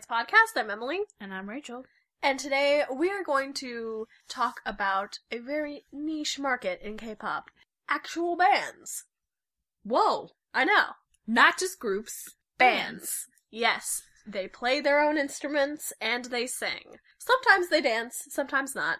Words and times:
Soulmates 0.00 0.06
Podcast. 0.06 0.56
I'm 0.60 0.70
Emily, 0.70 1.00
And 1.20 1.32
I'm 1.34 1.48
Rachel. 1.48 1.84
and 2.22 2.38
today 2.38 2.84
we 2.94 3.10
are 3.10 3.22
going 3.24 3.52
to 3.54 4.06
talk 4.28 4.60
about 4.64 5.18
a 5.30 5.38
very 5.38 5.84
niche 5.92 6.38
market 6.38 6.80
in 6.82 6.96
K-pop: 6.96 7.50
actual 7.88 8.36
bands. 8.36 9.04
Whoa! 9.84 10.30
I 10.54 10.64
know, 10.64 10.84
Not 11.26 11.58
just 11.58 11.78
groups, 11.78 12.36
bands. 12.58 13.26
Yes, 13.50 14.02
they 14.26 14.48
play 14.48 14.80
their 14.80 15.00
own 15.00 15.18
instruments 15.18 15.92
and 16.00 16.26
they 16.26 16.46
sing. 16.46 16.96
Sometimes 17.18 17.68
they 17.68 17.80
dance, 17.82 18.22
sometimes 18.28 18.74
not. 18.74 18.98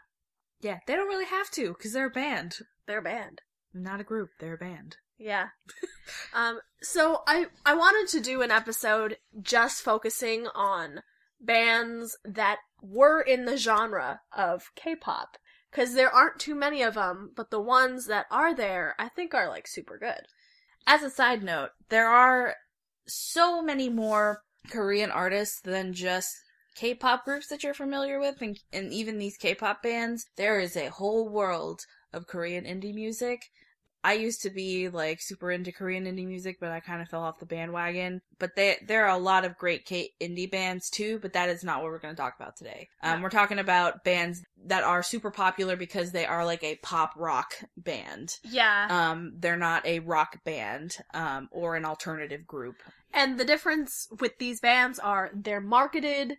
Yeah, 0.60 0.80
they 0.86 0.96
don't 0.96 1.08
really 1.08 1.24
have 1.26 1.50
to 1.52 1.68
because 1.68 1.92
they're 1.92 2.06
a 2.06 2.10
band. 2.10 2.56
They're 2.86 2.98
a 2.98 3.02
band. 3.02 3.40
Not 3.72 4.00
a 4.00 4.04
group, 4.04 4.30
they're 4.40 4.54
a 4.54 4.58
band. 4.58 4.96
Yeah. 5.20 5.48
um, 6.34 6.60
so 6.80 7.22
I 7.26 7.46
I 7.64 7.74
wanted 7.74 8.10
to 8.12 8.24
do 8.24 8.40
an 8.40 8.50
episode 8.50 9.18
just 9.40 9.82
focusing 9.82 10.46
on 10.54 11.02
bands 11.38 12.16
that 12.24 12.58
were 12.82 13.20
in 13.20 13.44
the 13.44 13.58
genre 13.58 14.22
of 14.32 14.70
K-pop 14.74 15.36
cuz 15.70 15.92
there 15.92 16.10
aren't 16.10 16.40
too 16.40 16.54
many 16.54 16.82
of 16.82 16.94
them, 16.94 17.32
but 17.36 17.50
the 17.50 17.60
ones 17.60 18.06
that 18.06 18.26
are 18.30 18.54
there 18.54 18.96
I 18.98 19.10
think 19.10 19.34
are 19.34 19.48
like 19.48 19.68
super 19.68 19.98
good. 19.98 20.26
As 20.86 21.02
a 21.02 21.10
side 21.10 21.42
note, 21.42 21.70
there 21.90 22.08
are 22.08 22.56
so 23.06 23.60
many 23.60 23.90
more 23.90 24.42
Korean 24.70 25.10
artists 25.10 25.60
than 25.60 25.92
just 25.92 26.34
K-pop 26.76 27.26
groups 27.26 27.48
that 27.48 27.62
you're 27.62 27.74
familiar 27.74 28.18
with, 28.18 28.40
and, 28.40 28.58
and 28.72 28.90
even 28.90 29.18
these 29.18 29.36
K-pop 29.36 29.82
bands. 29.82 30.26
There 30.36 30.58
is 30.58 30.76
a 30.76 30.88
whole 30.88 31.28
world 31.28 31.82
of 32.12 32.26
Korean 32.26 32.64
indie 32.64 32.94
music. 32.94 33.50
I 34.02 34.14
used 34.14 34.42
to 34.42 34.50
be 34.50 34.88
like 34.88 35.20
super 35.20 35.50
into 35.50 35.72
Korean 35.72 36.04
indie 36.04 36.26
music, 36.26 36.58
but 36.60 36.70
I 36.70 36.80
kind 36.80 37.02
of 37.02 37.08
fell 37.08 37.22
off 37.22 37.38
the 37.38 37.46
bandwagon. 37.46 38.22
But 38.38 38.56
they, 38.56 38.76
there 38.86 39.04
are 39.06 39.14
a 39.14 39.18
lot 39.18 39.44
of 39.44 39.58
great 39.58 39.84
K- 39.84 40.12
indie 40.20 40.50
bands 40.50 40.88
too, 40.88 41.18
but 41.20 41.34
that 41.34 41.48
is 41.48 41.62
not 41.62 41.82
what 41.82 41.90
we're 41.90 41.98
going 41.98 42.14
to 42.14 42.20
talk 42.20 42.34
about 42.38 42.56
today. 42.56 42.88
Um, 43.02 43.18
No. 43.18 43.24
We're 43.24 43.30
talking 43.30 43.58
about 43.58 44.04
bands 44.04 44.42
that 44.66 44.84
are 44.84 45.02
super 45.02 45.30
popular 45.30 45.76
because 45.76 46.12
they 46.12 46.24
are 46.24 46.44
like 46.44 46.64
a 46.64 46.76
pop 46.76 47.12
rock 47.16 47.54
band. 47.76 48.38
Yeah. 48.44 48.86
Um, 48.90 49.32
they're 49.38 49.56
not 49.56 49.84
a 49.86 49.98
rock 50.00 50.42
band, 50.44 50.96
um, 51.12 51.48
or 51.50 51.76
an 51.76 51.84
alternative 51.84 52.46
group. 52.46 52.76
And 53.12 53.38
the 53.38 53.44
difference 53.44 54.08
with 54.20 54.38
these 54.38 54.60
bands 54.60 54.98
are 54.98 55.30
they're 55.34 55.60
marketed 55.60 56.36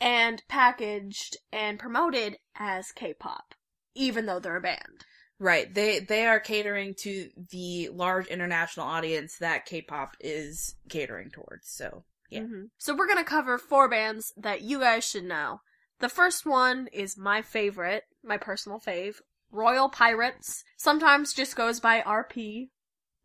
and 0.00 0.42
packaged 0.48 1.36
and 1.52 1.78
promoted 1.78 2.38
as 2.56 2.92
K-pop 2.92 3.54
even 3.94 4.26
though 4.26 4.40
they're 4.40 4.56
a 4.56 4.60
band. 4.60 5.04
Right. 5.44 5.72
They 5.74 5.98
they 5.98 6.24
are 6.24 6.40
catering 6.40 6.94
to 7.00 7.28
the 7.50 7.90
large 7.90 8.28
international 8.28 8.86
audience 8.86 9.36
that 9.40 9.66
K-pop 9.66 10.16
is 10.18 10.74
catering 10.88 11.28
towards. 11.30 11.68
So 11.68 12.04
Yeah. 12.30 12.44
Mhm. 12.44 12.70
So 12.78 12.94
we're 12.94 13.06
gonna 13.06 13.24
cover 13.24 13.58
four 13.58 13.86
bands 13.86 14.32
that 14.38 14.62
you 14.62 14.80
guys 14.80 15.04
should 15.04 15.24
know. 15.24 15.60
The 15.98 16.08
first 16.08 16.46
one 16.46 16.86
is 16.94 17.18
my 17.18 17.42
favorite, 17.42 18.04
my 18.22 18.38
personal 18.38 18.80
fave, 18.80 19.16
Royal 19.50 19.90
Pirates. 19.90 20.64
Sometimes 20.78 21.34
just 21.34 21.56
goes 21.56 21.78
by 21.78 22.00
RP. 22.00 22.70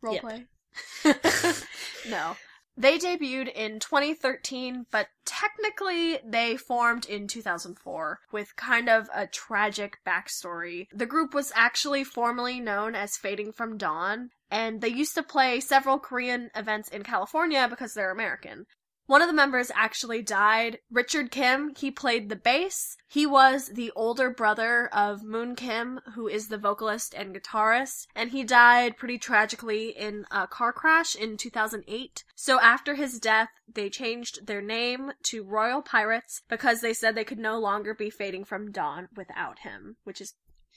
Yep. 0.02 0.22
Roleplay. 0.22 1.66
no. 2.10 2.36
They 2.80 2.98
debuted 2.98 3.52
in 3.52 3.78
2013, 3.78 4.86
but 4.90 5.08
technically 5.26 6.18
they 6.24 6.56
formed 6.56 7.04
in 7.04 7.28
2004 7.28 8.20
with 8.32 8.56
kind 8.56 8.88
of 8.88 9.10
a 9.14 9.26
tragic 9.26 9.98
backstory. 10.06 10.86
The 10.90 11.04
group 11.04 11.34
was 11.34 11.52
actually 11.54 12.04
formerly 12.04 12.58
known 12.58 12.94
as 12.94 13.18
Fading 13.18 13.52
from 13.52 13.76
Dawn, 13.76 14.30
and 14.50 14.80
they 14.80 14.88
used 14.88 15.14
to 15.16 15.22
play 15.22 15.60
several 15.60 15.98
Korean 15.98 16.50
events 16.54 16.88
in 16.88 17.02
California 17.02 17.66
because 17.68 17.92
they're 17.92 18.10
American. 18.10 18.64
One 19.10 19.22
of 19.22 19.26
the 19.26 19.34
members 19.34 19.72
actually 19.74 20.22
died. 20.22 20.78
Richard 20.88 21.32
Kim, 21.32 21.74
he 21.76 21.90
played 21.90 22.28
the 22.28 22.36
bass. 22.36 22.96
He 23.08 23.26
was 23.26 23.70
the 23.70 23.90
older 23.96 24.30
brother 24.30 24.88
of 24.92 25.24
Moon 25.24 25.56
Kim, 25.56 25.98
who 26.14 26.28
is 26.28 26.46
the 26.46 26.56
vocalist 26.56 27.12
and 27.14 27.34
guitarist, 27.34 28.06
and 28.14 28.30
he 28.30 28.44
died 28.44 28.96
pretty 28.96 29.18
tragically 29.18 29.88
in 29.88 30.26
a 30.30 30.46
car 30.46 30.72
crash 30.72 31.16
in 31.16 31.36
2008. 31.36 32.22
So 32.36 32.60
after 32.60 32.94
his 32.94 33.18
death, 33.18 33.48
they 33.66 33.90
changed 33.90 34.46
their 34.46 34.62
name 34.62 35.10
to 35.24 35.42
Royal 35.42 35.82
Pirates 35.82 36.42
because 36.48 36.80
they 36.80 36.94
said 36.94 37.16
they 37.16 37.24
could 37.24 37.40
no 37.40 37.58
longer 37.58 37.94
be 37.94 38.10
fading 38.10 38.44
from 38.44 38.70
dawn 38.70 39.08
without 39.16 39.58
him, 39.64 39.96
which 40.04 40.20
is 40.20 40.34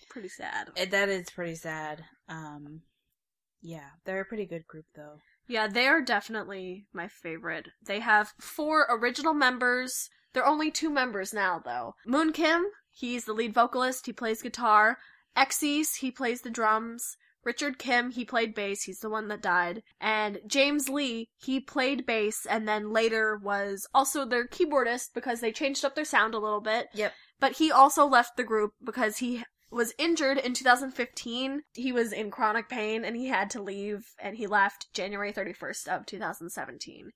pretty 0.10 0.30
sad. 0.30 0.70
that 0.90 1.08
is 1.08 1.30
pretty 1.30 1.54
sad. 1.54 2.04
Um, 2.28 2.82
yeah, 3.62 3.90
they're 4.06 4.22
a 4.22 4.26
pretty 4.26 4.48
good 4.48 4.66
group 4.66 4.86
though. 4.96 5.20
Yeah, 5.48 5.68
they 5.68 5.88
are 5.88 6.02
definitely 6.02 6.86
my 6.94 7.08
favorite. 7.08 7.70
They 7.86 8.00
have 8.00 8.34
four 8.40 8.88
original 8.90 9.34
members. 9.34 10.10
They're 10.34 10.46
only 10.46 10.72
two 10.72 10.90
members 10.90 11.34
now, 11.34 11.62
though. 11.64 11.96
Moon 12.06 12.32
Kim, 12.32 12.66
he's 12.92 13.26
the 13.26 13.34
lead 13.34 13.54
vocalist, 13.54 14.06
he 14.06 14.14
plays 14.14 14.42
guitar. 14.42 14.98
EXSY, 15.36 15.98
he 15.98 16.12
plays 16.12 16.42
the 16.42 16.50
drums. 16.50 17.18
Richard 17.44 17.78
Kim, 17.78 18.12
he 18.12 18.24
played 18.24 18.56
bass, 18.56 18.84
he's 18.84 19.00
the 19.00 19.10
one 19.10 19.28
that 19.28 19.42
died. 19.42 19.84
And 20.00 20.40
James 20.48 20.88
Lee, 20.88 21.30
he 21.38 21.60
played 21.60 22.06
bass 22.06 22.46
and 22.50 22.68
then 22.68 22.94
later 22.94 23.38
was 23.42 23.86
also 23.94 24.26
their 24.26 24.48
keyboardist 24.48 25.10
because 25.14 25.42
they 25.42 25.52
changed 25.52 25.84
up 25.84 25.96
their 25.96 26.06
sound 26.06 26.34
a 26.34 26.40
little 26.40 26.62
bit. 26.62 26.88
Yep. 26.94 27.14
But 27.40 27.54
he 27.54 27.72
also 27.72 28.06
left 28.06 28.38
the 28.38 28.44
group 28.44 28.72
because 28.84 29.18
he 29.18 29.44
was 29.74 29.94
injured 29.98 30.38
in 30.38 30.54
2015. 30.54 31.64
He 31.74 31.92
was 31.92 32.12
in 32.12 32.32
chronic 32.32 32.70
pain 32.70 33.04
and 33.04 33.16
he 33.16 33.28
had 33.28 33.50
to 33.52 33.62
leave 33.62 34.14
and 34.20 34.36
he 34.36 34.48
left 34.48 34.94
January 34.94 35.34
31st 35.34 35.88
of 35.88 36.06
2017. 36.06 37.12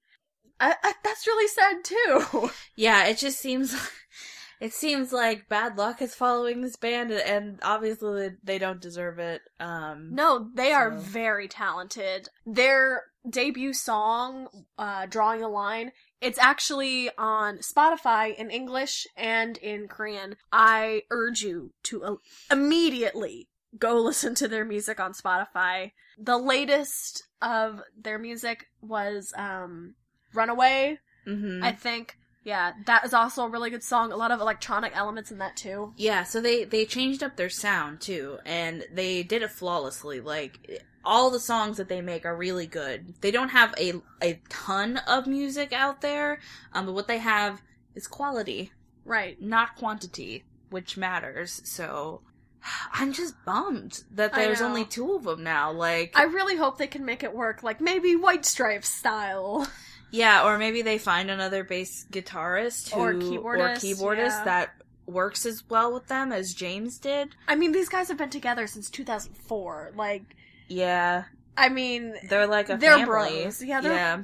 I, 0.60 0.76
I, 0.84 0.94
that's 1.04 1.28
really 1.28 1.48
sad 1.48 1.84
too. 1.84 2.50
Yeah, 2.76 3.06
it 3.06 3.18
just 3.18 3.40
seems 3.40 3.76
it 4.60 4.74
seems 4.74 5.12
like 5.12 5.50
bad 5.50 5.78
luck 5.78 6.02
is 6.02 6.16
following 6.16 6.62
this 6.62 6.76
band, 6.76 7.12
and 7.12 7.60
obviously 7.64 8.32
they 8.44 8.58
don't 8.58 8.82
deserve 8.82 9.20
it. 9.20 9.42
Um, 9.60 10.10
no, 10.14 10.50
they 10.54 10.74
are 10.74 10.92
very 10.92 11.48
talented. 11.48 12.30
Their 12.46 13.04
debut 13.28 13.74
song, 13.74 14.48
uh, 14.78 15.06
Drawing 15.08 15.44
a 15.44 15.48
Line, 15.48 15.92
it's 16.22 16.40
actually 16.40 17.10
on 17.18 17.60
Spotify 17.60 18.36
in 18.36 18.50
English 18.50 19.08
and 19.16 19.58
in 19.58 19.88
Korean. 19.88 20.36
I 20.52 21.04
urge 21.12 21.42
you 21.42 21.72
to 21.84 22.04
uh, 22.04 22.16
immediately 22.52 23.50
go 23.78 23.96
listen 24.02 24.36
to 24.36 24.48
their 24.48 24.66
music 24.66 25.00
on 25.00 25.14
Spotify. 25.14 25.92
The 26.18 26.38
latest 26.38 27.28
of 27.42 27.82
their 28.00 28.18
music 28.18 28.68
was 28.82 29.34
um 29.38 29.96
Runaway, 30.34 31.00
mhm. 31.28 31.64
I 31.64 31.72
think. 31.72 32.18
Yeah, 32.48 32.72
that 32.86 33.04
is 33.04 33.14
also 33.14 33.44
a 33.44 33.50
really 33.50 33.70
good 33.70 33.84
song. 33.84 34.14
A 34.14 34.16
lot 34.16 34.32
of 34.32 34.40
electronic 34.40 34.96
elements 34.96 35.32
in 35.32 35.40
that 35.40 35.58
too. 35.58 35.92
Yeah, 35.98 36.24
so 36.24 36.40
they 36.40 36.64
they 36.64 36.86
changed 36.86 37.22
up 37.22 37.36
their 37.36 37.50
sound 37.50 38.00
too, 38.00 38.38
and 38.46 38.86
they 38.90 39.22
did 39.22 39.42
it 39.42 39.52
flawlessly. 39.52 40.22
Like 40.22 40.82
all 41.04 41.30
the 41.30 41.42
songs 41.42 41.76
that 41.76 41.90
they 41.90 42.00
make 42.00 42.26
are 42.26 42.38
really 42.38 42.66
good. 42.66 43.16
They 43.20 43.32
don't 43.32 43.50
have 43.50 43.76
a 43.78 43.96
a 44.24 44.40
ton 44.48 44.96
of 44.96 45.28
music 45.28 45.74
out 45.74 46.00
there, 46.00 46.40
um, 46.72 46.86
but 46.86 46.96
what 46.96 47.10
they 47.10 47.18
have 47.18 47.62
is 47.96 48.08
quality, 48.08 48.72
Right. 49.04 49.42
not 49.42 49.76
quantity, 49.76 50.46
which 50.70 50.96
matters. 50.96 51.62
So 51.66 52.22
I'm 52.94 53.12
just 53.12 53.36
bummed 53.44 54.04
that 54.12 54.34
there's 54.34 54.62
only 54.62 54.86
two 54.86 55.16
of 55.16 55.26
them 55.26 55.44
now. 55.44 55.74
Like, 55.74 56.14
I 56.16 56.24
really 56.24 56.56
hope 56.56 56.78
they 56.78 56.88
can 56.88 57.04
make 57.04 57.24
it 57.24 57.36
work, 57.36 57.62
like 57.62 57.82
maybe 57.82 58.16
White 58.16 58.46
Stripes 58.46 58.88
style. 58.88 59.68
yeah, 60.12 60.44
or 60.46 60.58
maybe 60.58 60.82
they 60.82 60.98
find 60.98 61.30
another 61.30 61.64
bass 61.64 62.06
guitarist 62.12 62.92
who, 62.92 63.00
Or 63.02 63.14
keyboardist, 63.14 63.78
keyboardist 63.84 64.40
yeah. 64.40 64.44
that 64.46 64.70
works 65.06 65.46
as 65.46 65.64
well 65.70 65.94
with 65.94 66.08
them 66.08 66.32
as 66.32 66.54
James 66.54 66.98
did. 67.00 67.36
I 67.48 67.56
mean, 67.56 67.72
these 67.72 67.90
guys 67.90 68.08
have 68.10 68.18
been 68.18 68.30
together 68.30 68.68
since 68.68 68.90
2004. 68.90 69.92
Like, 69.96 70.24
Yeah, 70.68 71.24
I 71.56 71.70
mean, 71.70 72.16
they're 72.30 72.48
like 72.48 72.70
a 72.70 72.78
They're 72.78 72.98
family. 72.98 73.06
bros. 73.44 73.64
Yeah, 73.64 73.82
they're- 73.82 73.94
yeah. 73.94 74.24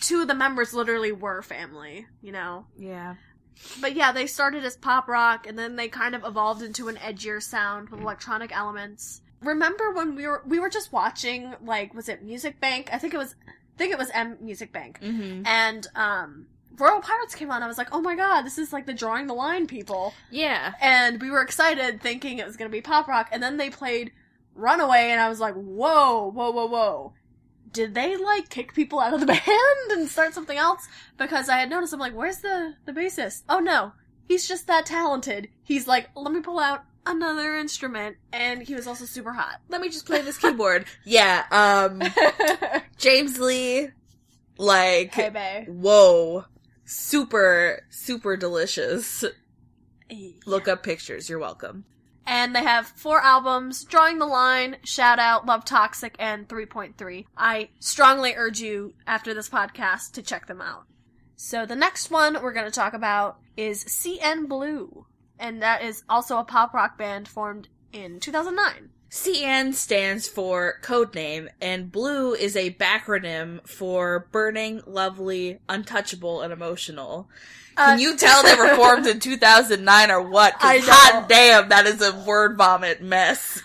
two 0.00 0.22
of 0.22 0.28
the 0.28 0.34
members 0.34 0.74
literally 0.74 1.12
were 1.12 1.42
family, 1.42 2.06
you 2.22 2.32
know? 2.32 2.66
Yeah. 2.76 3.14
But 3.80 3.94
yeah, 3.94 4.12
they 4.12 4.26
started 4.26 4.64
as 4.64 4.76
pop 4.76 5.08
rock 5.08 5.46
and 5.46 5.58
then 5.58 5.76
they 5.76 5.88
kind 5.88 6.14
of 6.14 6.24
evolved 6.24 6.60
into 6.60 6.88
an 6.88 6.96
edgier 6.96 7.40
sound 7.42 7.88
with 7.88 8.00
electronic 8.00 8.54
elements. 8.54 9.22
Remember 9.40 9.92
when 9.92 10.16
we 10.16 10.26
were 10.26 10.42
we 10.46 10.58
were 10.58 10.68
just 10.68 10.92
watching 10.92 11.54
like 11.62 11.94
was 11.94 12.08
it 12.08 12.22
Music 12.22 12.58
Bank? 12.60 12.88
I 12.92 12.98
think 12.98 13.14
it 13.14 13.18
was 13.18 13.36
think 13.76 13.92
it 13.92 13.98
was 13.98 14.10
M 14.10 14.36
Music 14.40 14.72
Bank. 14.72 15.00
Mm-hmm. 15.00 15.46
And 15.46 15.86
um 15.94 16.46
Royal 16.76 17.00
Pirates 17.00 17.34
came 17.34 17.50
on. 17.50 17.62
I 17.62 17.68
was 17.68 17.78
like, 17.78 17.88
"Oh 17.92 18.00
my 18.00 18.16
god, 18.16 18.42
this 18.42 18.58
is 18.58 18.72
like 18.72 18.86
the 18.86 18.94
drawing 18.94 19.26
the 19.26 19.34
line 19.34 19.66
people." 19.66 20.14
Yeah. 20.30 20.74
And 20.80 21.20
we 21.20 21.30
were 21.30 21.42
excited 21.42 22.00
thinking 22.00 22.38
it 22.38 22.46
was 22.46 22.56
going 22.56 22.70
to 22.70 22.72
be 22.72 22.80
pop 22.80 23.06
rock 23.08 23.28
and 23.32 23.42
then 23.42 23.56
they 23.56 23.70
played 23.70 24.12
Runaway 24.54 25.10
and 25.10 25.20
I 25.20 25.28
was 25.28 25.40
like, 25.40 25.54
"Whoa, 25.54 26.30
whoa, 26.30 26.50
whoa, 26.50 26.66
whoa." 26.66 27.12
Did 27.72 27.94
they 27.94 28.16
like 28.16 28.48
kick 28.48 28.72
people 28.72 29.00
out 29.00 29.14
of 29.14 29.20
the 29.20 29.26
band 29.46 29.90
and 29.90 30.08
start 30.08 30.34
something 30.34 30.58
else? 30.58 30.86
Because 31.16 31.48
I 31.48 31.58
had 31.58 31.70
noticed 31.70 31.92
I'm 31.92 32.00
like, 32.00 32.14
"Where's 32.14 32.38
the 32.38 32.74
the 32.84 32.92
bassist?" 32.92 33.42
Oh 33.48 33.60
no. 33.60 33.92
He's 34.26 34.48
just 34.48 34.66
that 34.68 34.86
talented. 34.86 35.48
He's 35.62 35.86
like, 35.86 36.08
"Let 36.16 36.32
me 36.32 36.40
pull 36.40 36.58
out 36.58 36.84
another 37.06 37.56
instrument." 37.56 38.16
And 38.32 38.62
he 38.62 38.74
was 38.74 38.86
also 38.86 39.04
super 39.04 39.32
hot. 39.32 39.60
Let 39.68 39.80
me 39.80 39.88
just 39.88 40.06
play 40.06 40.22
this 40.22 40.38
keyboard. 40.38 40.86
yeah. 41.04 41.44
Um. 41.50 42.02
James 42.96 43.38
Lee. 43.38 43.90
Like. 44.56 45.14
hey. 45.14 45.66
Whoa. 45.68 46.44
super, 46.84 47.82
super 47.90 48.36
delicious. 48.36 49.24
Look 50.46 50.68
up 50.68 50.82
pictures. 50.82 51.28
You're 51.28 51.38
welcome. 51.38 51.84
And 52.26 52.54
they 52.54 52.62
have 52.62 52.86
four 52.86 53.20
albums 53.20 53.84
Drawing 53.84 54.18
the 54.18 54.26
Line, 54.26 54.76
Shout 54.82 55.18
Out, 55.18 55.44
Love 55.44 55.64
Toxic, 55.64 56.16
and 56.18 56.48
3.3. 56.48 57.26
I 57.36 57.68
strongly 57.80 58.34
urge 58.34 58.60
you, 58.60 58.94
after 59.06 59.34
this 59.34 59.48
podcast, 59.48 60.12
to 60.12 60.22
check 60.22 60.46
them 60.46 60.62
out. 60.62 60.84
So 61.36 61.66
the 61.66 61.76
next 61.76 62.10
one 62.10 62.40
we're 62.42 62.54
going 62.54 62.64
to 62.64 62.72
talk 62.72 62.94
about 62.94 63.38
is 63.56 63.84
CN 63.84 64.48
Blue. 64.48 65.04
And 65.38 65.62
that 65.62 65.82
is 65.82 66.02
also 66.08 66.38
a 66.38 66.44
pop 66.44 66.72
rock 66.74 66.96
band 66.96 67.26
formed 67.28 67.68
in 67.92 68.20
2009. 68.20 68.90
CN 69.10 69.74
stands 69.74 70.26
for 70.26 70.80
codename, 70.82 71.48
and 71.60 71.92
blue 71.92 72.34
is 72.34 72.56
a 72.56 72.72
backronym 72.74 73.64
for 73.68 74.26
burning, 74.32 74.82
lovely, 74.86 75.60
untouchable, 75.68 76.40
and 76.42 76.52
emotional. 76.52 77.28
Can 77.76 77.94
Uh, 77.94 77.96
you 78.00 78.16
tell 78.16 78.42
they 78.42 78.56
were 78.56 78.74
formed 78.76 79.06
in 79.06 79.20
2009 79.20 80.10
or 80.10 80.20
what? 80.22 80.54
I 80.58 80.78
know. 80.78 80.84
hot 80.88 81.28
damn, 81.28 81.68
that 81.68 81.86
is 81.86 82.02
a 82.02 82.12
word 82.24 82.56
vomit 82.56 83.02
mess. 83.02 83.62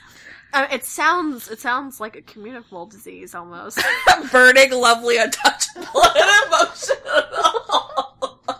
Uh, 0.53 0.67
it 0.71 0.83
sounds 0.83 1.47
it 1.49 1.59
sounds 1.59 1.99
like 1.99 2.15
a 2.15 2.21
communicable 2.23 2.85
disease 2.87 3.33
almost. 3.35 3.79
burning, 4.31 4.71
lovely, 4.71 5.17
untouchable, 5.17 6.03
and 6.15 6.47
emotional. 6.47 8.39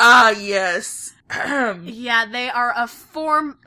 ah, 0.00 0.30
yes. 0.30 1.14
Yeah, 1.30 2.26
they 2.26 2.48
are 2.50 2.72
a 2.76 2.88
form. 2.88 3.58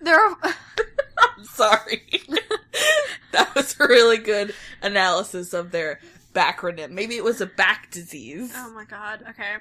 They're 0.00 0.32
a, 0.32 0.54
sorry. 1.44 2.02
that 3.32 3.54
was 3.54 3.76
a 3.78 3.86
really 3.86 4.18
good 4.18 4.54
analysis 4.82 5.52
of 5.52 5.70
their 5.70 6.00
backronym. 6.34 6.90
Maybe 6.90 7.16
it 7.16 7.24
was 7.24 7.40
a 7.40 7.46
back 7.46 7.90
disease. 7.90 8.52
Oh 8.56 8.72
my 8.72 8.84
god, 8.84 9.24
okay. 9.30 9.56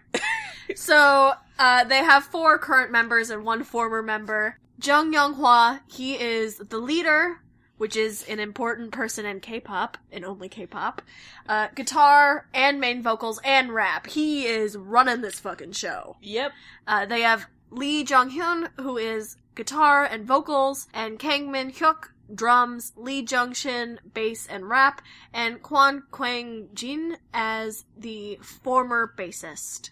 so, 0.76 1.34
uh, 1.60 1.84
they 1.84 1.98
have 1.98 2.24
four 2.24 2.58
current 2.58 2.92
members 2.92 3.30
and 3.30 3.46
one 3.46 3.64
former 3.64 4.02
member. 4.02 4.58
Jung 4.82 5.14
Yong 5.14 5.36
Hwa, 5.36 5.82
he 5.88 6.20
is 6.20 6.58
the 6.58 6.80
leader, 6.80 7.41
which 7.82 7.96
is 7.96 8.24
an 8.30 8.40
important 8.40 8.92
person 8.92 9.26
in 9.26 9.40
K-pop, 9.40 9.98
and 10.12 10.24
only 10.24 10.48
K-pop. 10.48 11.02
Uh, 11.50 11.68
guitar 11.74 12.46
and 12.54 12.80
main 12.80 13.02
vocals 13.02 13.42
and 13.44 13.74
rap. 13.74 14.06
He 14.06 14.46
is 14.46 14.78
running 14.78 15.22
this 15.22 15.40
fucking 15.40 15.72
show. 15.72 16.16
Yep. 16.22 16.52
Uh, 16.86 17.08
they 17.08 17.22
have 17.22 17.48
Lee 17.72 18.04
Jong 18.04 18.30
Hyun, 18.30 18.70
who 18.80 18.98
is 18.98 19.38
guitar 19.56 20.06
and 20.06 20.28
vocals, 20.28 20.90
and 20.94 21.18
Kang 21.18 21.52
Min 21.52 21.72
Hyuk, 21.72 22.10
drums, 22.32 22.94
Lee 22.96 23.26
Jung 23.28 23.52
Shin, 23.52 24.00
bass 24.14 24.46
and 24.46 24.70
rap, 24.70 25.02
and 25.34 25.64
Kwon 25.64 26.04
Kwang 26.12 26.68
Jin 26.76 27.18
as 27.34 27.86
the 27.98 28.38
former 28.44 29.12
bassist. 29.18 29.90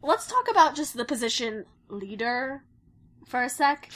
Let's 0.00 0.28
talk 0.28 0.48
about 0.48 0.76
just 0.76 0.96
the 0.96 1.04
position 1.04 1.64
leader 1.88 2.62
for 3.32 3.42
a 3.42 3.48
sec. 3.48 3.88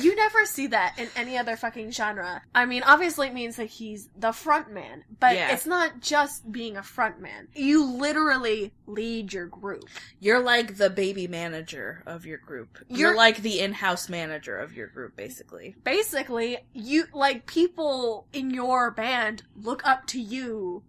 You 0.00 0.16
never 0.16 0.44
see 0.46 0.66
that 0.66 0.98
in 0.98 1.06
any 1.14 1.38
other 1.38 1.54
fucking 1.56 1.92
genre. 1.92 2.42
I 2.56 2.66
mean, 2.66 2.82
obviously 2.82 3.28
it 3.28 3.32
means 3.34 3.54
that 3.56 3.66
he's 3.66 4.08
the 4.18 4.32
front 4.32 4.72
man, 4.72 5.04
but 5.20 5.36
Yeah. 5.36 5.52
it's 5.52 5.64
not 5.64 6.00
just 6.00 6.50
being 6.50 6.76
a 6.76 6.82
front 6.82 7.20
man. 7.20 7.46
You 7.54 7.84
literally 7.84 8.72
lead 8.86 9.32
your 9.32 9.46
group. 9.46 9.84
You're 10.18 10.40
like 10.42 10.76
the 10.76 10.90
baby 10.90 11.28
manager 11.28 12.02
of 12.04 12.26
your 12.26 12.38
group. 12.38 12.78
You're, 12.88 12.98
You're- 13.10 13.16
like 13.16 13.42
the 13.42 13.60
in-house 13.60 14.08
manager 14.08 14.56
of 14.58 14.74
your 14.74 14.88
group, 14.88 15.14
basically. 15.14 15.76
basically 15.84 16.58
you 16.72 17.04
like 17.14 17.46
people 17.46 18.26
in 18.32 18.50
your 18.50 18.90
band 18.90 19.44
look 19.54 19.86
up 19.86 20.04
to 20.08 20.20
you 20.20 20.82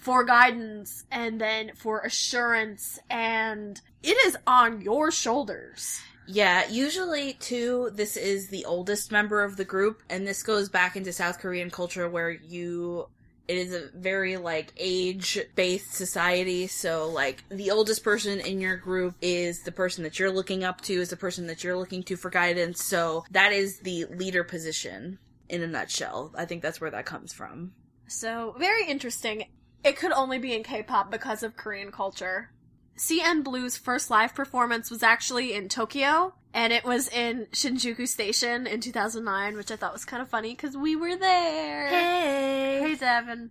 for 0.00 0.24
guidance 0.24 1.04
and 1.10 1.38
then 1.38 1.72
for 1.74 2.00
assurance 2.00 2.98
and 3.10 3.80
it 4.02 4.16
is 4.26 4.36
on 4.46 4.80
your 4.80 5.10
shoulders 5.10 6.00
Yeah, 6.26 6.68
usually 6.68 7.34
too, 7.34 7.90
this 7.94 8.16
is 8.16 8.48
the 8.48 8.64
oldest 8.64 9.12
member 9.12 9.44
of 9.44 9.56
the 9.56 9.64
group, 9.64 10.02
and 10.10 10.26
this 10.26 10.42
goes 10.42 10.68
back 10.68 10.96
into 10.96 11.12
South 11.12 11.38
Korean 11.38 11.70
culture 11.70 12.08
where 12.08 12.30
you 12.30 13.08
it 13.48 13.58
is 13.58 13.72
a 13.72 13.90
very 13.94 14.36
like 14.36 14.72
age 14.76 15.38
based 15.54 15.94
society 15.94 16.66
so 16.66 17.08
like 17.08 17.44
the 17.48 17.70
oldest 17.70 18.02
person 18.02 18.40
in 18.40 18.60
your 18.60 18.76
group 18.76 19.14
is 19.22 19.62
the 19.62 19.72
person 19.72 20.02
that 20.02 20.18
you're 20.18 20.32
looking 20.32 20.64
up 20.64 20.80
to 20.80 20.94
is 20.94 21.10
the 21.10 21.16
person 21.16 21.46
that 21.46 21.62
you're 21.62 21.76
looking 21.76 22.02
to 22.02 22.16
for 22.16 22.30
guidance 22.30 22.84
so 22.84 23.24
that 23.30 23.52
is 23.52 23.78
the 23.80 24.04
leader 24.06 24.42
position 24.42 25.18
in 25.48 25.62
a 25.62 25.66
nutshell. 25.66 26.32
I 26.36 26.44
think 26.44 26.62
that's 26.62 26.80
where 26.80 26.90
that 26.90 27.06
comes 27.06 27.32
from. 27.32 27.72
So 28.08 28.56
very 28.58 28.86
interesting. 28.88 29.44
It 29.84 29.96
could 29.96 30.12
only 30.12 30.38
be 30.38 30.54
in 30.54 30.64
k-pop 30.64 31.10
because 31.10 31.42
of 31.42 31.56
korean 31.56 31.92
culture 31.92 32.50
cn 32.96 33.44
blue's 33.44 33.76
first 33.76 34.10
live 34.10 34.34
performance 34.34 34.90
was 34.90 35.02
actually 35.02 35.52
in 35.52 35.68
tokyo 35.68 36.34
and 36.54 36.72
it 36.72 36.84
was 36.84 37.08
in 37.08 37.46
shinjuku 37.52 38.06
station 38.08 38.66
in 38.66 38.80
2009 38.80 39.56
which 39.56 39.70
i 39.70 39.76
thought 39.76 39.92
was 39.92 40.04
kind 40.04 40.22
of 40.22 40.28
funny 40.28 40.54
because 40.54 40.76
we 40.76 40.96
were 40.96 41.16
there 41.16 41.88
hey 41.88 42.56
Hey, 42.86 42.94
Devin. 42.94 43.50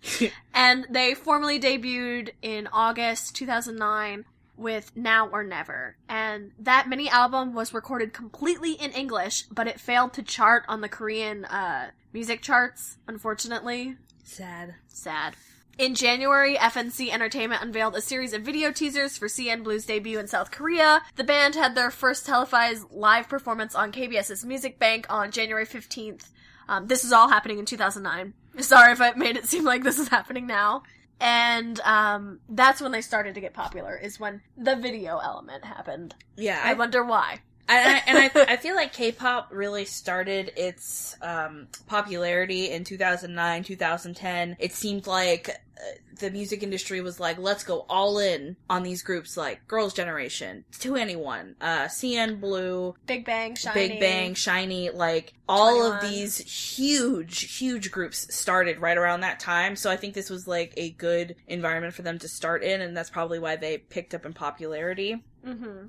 and 0.54 0.86
they 0.88 1.14
formally 1.14 1.60
debuted 1.60 2.30
in 2.40 2.68
August 2.72 3.36
2009 3.36 4.24
with 4.56 4.92
Now 4.96 5.28
or 5.28 5.44
Never. 5.44 5.96
And 6.08 6.52
that 6.58 6.88
mini 6.88 7.08
album 7.10 7.52
was 7.52 7.74
recorded 7.74 8.12
completely 8.12 8.72
in 8.72 8.92
English, 8.92 9.42
but 9.50 9.66
it 9.66 9.78
failed 9.78 10.14
to 10.14 10.22
chart 10.22 10.64
on 10.68 10.80
the 10.80 10.88
Korean 10.88 11.44
uh, 11.44 11.90
music 12.14 12.40
charts, 12.40 12.96
unfortunately. 13.06 13.96
sad 14.24 14.74
Sad. 14.88 15.34
In 15.78 15.94
January, 15.94 16.56
FNC 16.56 17.10
Entertainment 17.10 17.62
unveiled 17.62 17.96
a 17.96 18.02
series 18.02 18.34
of 18.34 18.42
video 18.42 18.72
teasers 18.72 19.16
for 19.16 19.26
CN 19.26 19.64
Blue's 19.64 19.86
debut 19.86 20.18
in 20.18 20.28
South 20.28 20.50
Korea. 20.50 21.00
The 21.16 21.24
band 21.24 21.54
had 21.54 21.74
their 21.74 21.90
first 21.90 22.26
televised 22.26 22.90
live 22.90 23.28
performance 23.28 23.74
on 23.74 23.90
KBS's 23.90 24.44
Music 24.44 24.78
Bank 24.78 25.06
on 25.08 25.30
January 25.30 25.64
15th. 25.64 26.28
Um, 26.68 26.86
this 26.88 27.04
is 27.04 27.12
all 27.12 27.28
happening 27.28 27.58
in 27.58 27.64
2009. 27.64 28.34
Sorry 28.62 28.92
if 28.92 29.00
I 29.00 29.12
made 29.12 29.36
it 29.36 29.46
seem 29.46 29.64
like 29.64 29.82
this 29.82 29.98
is 29.98 30.08
happening 30.08 30.46
now. 30.46 30.82
And 31.20 31.80
um, 31.80 32.40
that's 32.48 32.80
when 32.80 32.92
they 32.92 33.00
started 33.00 33.34
to 33.36 33.40
get 33.40 33.54
popular, 33.54 33.96
is 33.96 34.20
when 34.20 34.42
the 34.56 34.76
video 34.76 35.18
element 35.18 35.64
happened. 35.64 36.14
yeah 36.36 36.60
I 36.62 36.74
wonder 36.74 37.02
why. 37.02 37.40
And 37.68 37.96
I, 37.96 38.02
and 38.06 38.18
I, 38.18 38.52
I 38.52 38.56
feel 38.56 38.74
like 38.74 38.92
K-pop 38.92 39.48
really 39.50 39.84
started 39.84 40.52
its 40.56 41.16
um, 41.22 41.68
popularity 41.86 42.70
in 42.70 42.84
2009, 42.84 43.64
2010. 43.64 44.56
It 44.58 44.72
seemed 44.72 45.06
like 45.06 45.48
uh, 45.48 45.82
the 46.18 46.30
music 46.30 46.62
industry 46.62 47.00
was 47.00 47.18
like, 47.18 47.38
let's 47.38 47.64
go 47.64 47.86
all 47.88 48.18
in 48.18 48.56
on 48.68 48.82
these 48.82 49.02
groups 49.02 49.36
like 49.36 49.66
Girls' 49.68 49.94
Generation, 49.94 50.64
2NE1, 50.72 51.54
uh, 51.60 51.84
CN 51.84 52.40
Blue, 52.40 52.94
Big 53.06 53.24
Bang, 53.24 53.54
SHINee. 53.54 53.74
Big 53.74 54.00
Bang, 54.00 54.34
SHINee, 54.34 54.94
like 54.94 55.32
all 55.48 55.92
of 55.92 56.02
these 56.02 56.38
huge, 56.38 57.56
huge 57.56 57.90
groups 57.90 58.34
started 58.34 58.80
right 58.80 58.98
around 58.98 59.20
that 59.20 59.40
time. 59.40 59.76
So 59.76 59.90
I 59.90 59.96
think 59.96 60.14
this 60.14 60.30
was 60.30 60.46
like 60.46 60.74
a 60.76 60.90
good 60.90 61.36
environment 61.46 61.94
for 61.94 62.02
them 62.02 62.18
to 62.18 62.28
start 62.28 62.62
in, 62.62 62.80
and 62.80 62.96
that's 62.96 63.10
probably 63.10 63.38
why 63.38 63.56
they 63.56 63.78
picked 63.78 64.14
up 64.14 64.26
in 64.26 64.32
popularity. 64.32 65.22
Mm-hmm. 65.46 65.86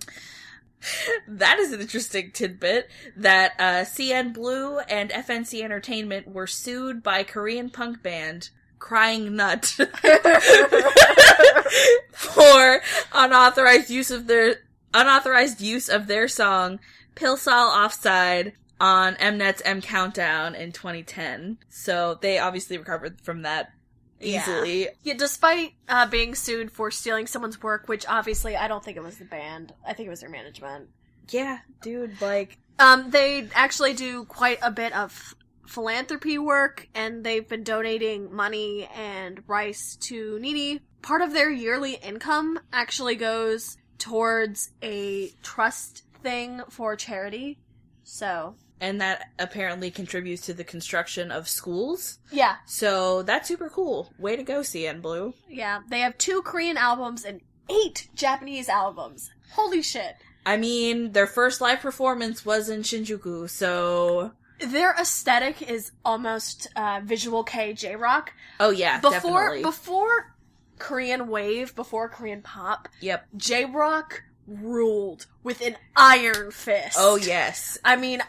That 1.27 1.59
is 1.59 1.71
an 1.71 1.81
interesting 1.81 2.31
tidbit 2.31 2.89
that 3.15 3.53
uh, 3.59 3.85
CN 3.85 4.33
Blue 4.33 4.79
and 4.79 5.09
FNC 5.09 5.61
Entertainment 5.61 6.27
were 6.27 6.47
sued 6.47 7.03
by 7.03 7.23
Korean 7.23 7.69
punk 7.69 8.03
band 8.03 8.49
Crying 8.79 9.37
Nut 9.37 9.65
for 12.11 12.81
unauthorized 13.13 13.89
use 13.89 14.11
of 14.11 14.27
their 14.27 14.57
unauthorized 14.93 15.61
use 15.61 15.87
of 15.87 16.07
their 16.07 16.27
song 16.27 16.79
Pilsal 17.15 17.51
Offside 17.51 18.53
on 18.81 19.15
Mnet's 19.15 19.61
M 19.63 19.81
Countdown 19.81 20.55
in 20.55 20.73
2010. 20.73 21.59
So 21.69 22.17
they 22.21 22.39
obviously 22.39 22.77
recovered 22.77 23.21
from 23.21 23.43
that. 23.43 23.71
Easily. 24.23 24.87
Yeah, 25.03 25.15
despite 25.17 25.73
uh, 25.87 26.07
being 26.07 26.35
sued 26.35 26.71
for 26.71 26.91
stealing 26.91 27.27
someone's 27.27 27.61
work, 27.61 27.87
which 27.87 28.05
obviously 28.07 28.55
I 28.55 28.67
don't 28.67 28.83
think 28.83 28.97
it 28.97 29.03
was 29.03 29.17
the 29.17 29.25
band. 29.25 29.73
I 29.85 29.93
think 29.93 30.07
it 30.07 30.09
was 30.09 30.21
their 30.21 30.29
management. 30.29 30.89
Yeah, 31.29 31.59
dude, 31.81 32.21
like 32.21 32.57
Um, 32.79 33.11
they 33.11 33.47
actually 33.53 33.93
do 33.93 34.25
quite 34.25 34.59
a 34.61 34.71
bit 34.71 34.93
of 34.93 35.35
philanthropy 35.67 36.37
work, 36.37 36.87
and 36.93 37.23
they've 37.23 37.47
been 37.47 37.63
donating 37.63 38.33
money 38.33 38.89
and 38.95 39.41
rice 39.47 39.97
to 40.01 40.37
needy. 40.39 40.81
Part 41.01 41.21
of 41.21 41.33
their 41.33 41.49
yearly 41.51 41.93
income 41.95 42.59
actually 42.71 43.15
goes 43.15 43.77
towards 43.97 44.71
a 44.81 45.29
trust 45.41 46.03
thing 46.21 46.61
for 46.69 46.95
charity. 46.95 47.59
So, 48.03 48.55
and 48.83 48.99
that 49.01 49.29
apparently 49.39 49.89
contributes 49.89 50.45
to 50.45 50.53
the 50.53 50.63
construction 50.63 51.31
of 51.31 51.47
schools. 51.47 52.19
yeah, 52.31 52.57
So 52.67 53.23
that's 53.23 53.47
super 53.47 53.69
cool. 53.69 54.11
Way 54.19 54.35
to 54.35 54.43
go, 54.43 54.59
CN 54.59 55.01
Blue. 55.01 55.33
yeah. 55.49 55.79
They 55.89 56.01
have 56.01 56.17
two 56.17 56.41
Korean 56.43 56.75
albums 56.77 57.23
and 57.23 57.39
eight 57.69 58.09
Japanese 58.13 58.67
albums. 58.69 59.31
Holy 59.53 59.81
shit. 59.81 60.17
I 60.45 60.57
mean, 60.57 61.13
their 61.13 61.27
first 61.27 61.61
live 61.61 61.79
performance 61.79 62.45
was 62.45 62.67
in 62.67 62.81
Shinjuku, 62.81 63.49
so 63.49 64.31
Their 64.59 64.91
aesthetic 64.99 65.61
is 65.61 65.91
almost 66.03 66.67
uh, 66.75 66.99
visual 67.03 67.43
kei 67.45 67.71
J 67.73 67.95
rock. 67.95 68.33
oh 68.59 68.69
yeah, 68.71 68.99
Before 68.99 69.11
definitely. 69.21 69.61
before 69.63 70.35
Korean 70.79 71.27
wave 71.29 71.73
before 71.75 72.09
Korean 72.09 72.41
pop, 72.41 72.89
Yep. 72.99 73.25
J 73.37 73.65
Rock 73.65 74.23
ruled 74.45 75.25
with 75.43 75.61
an 75.61 75.77
iron 75.95 76.51
fist. 76.51 76.97
Oh 76.99 77.15
yes. 77.15 77.77
I 77.85 77.95
mean, 77.95 78.21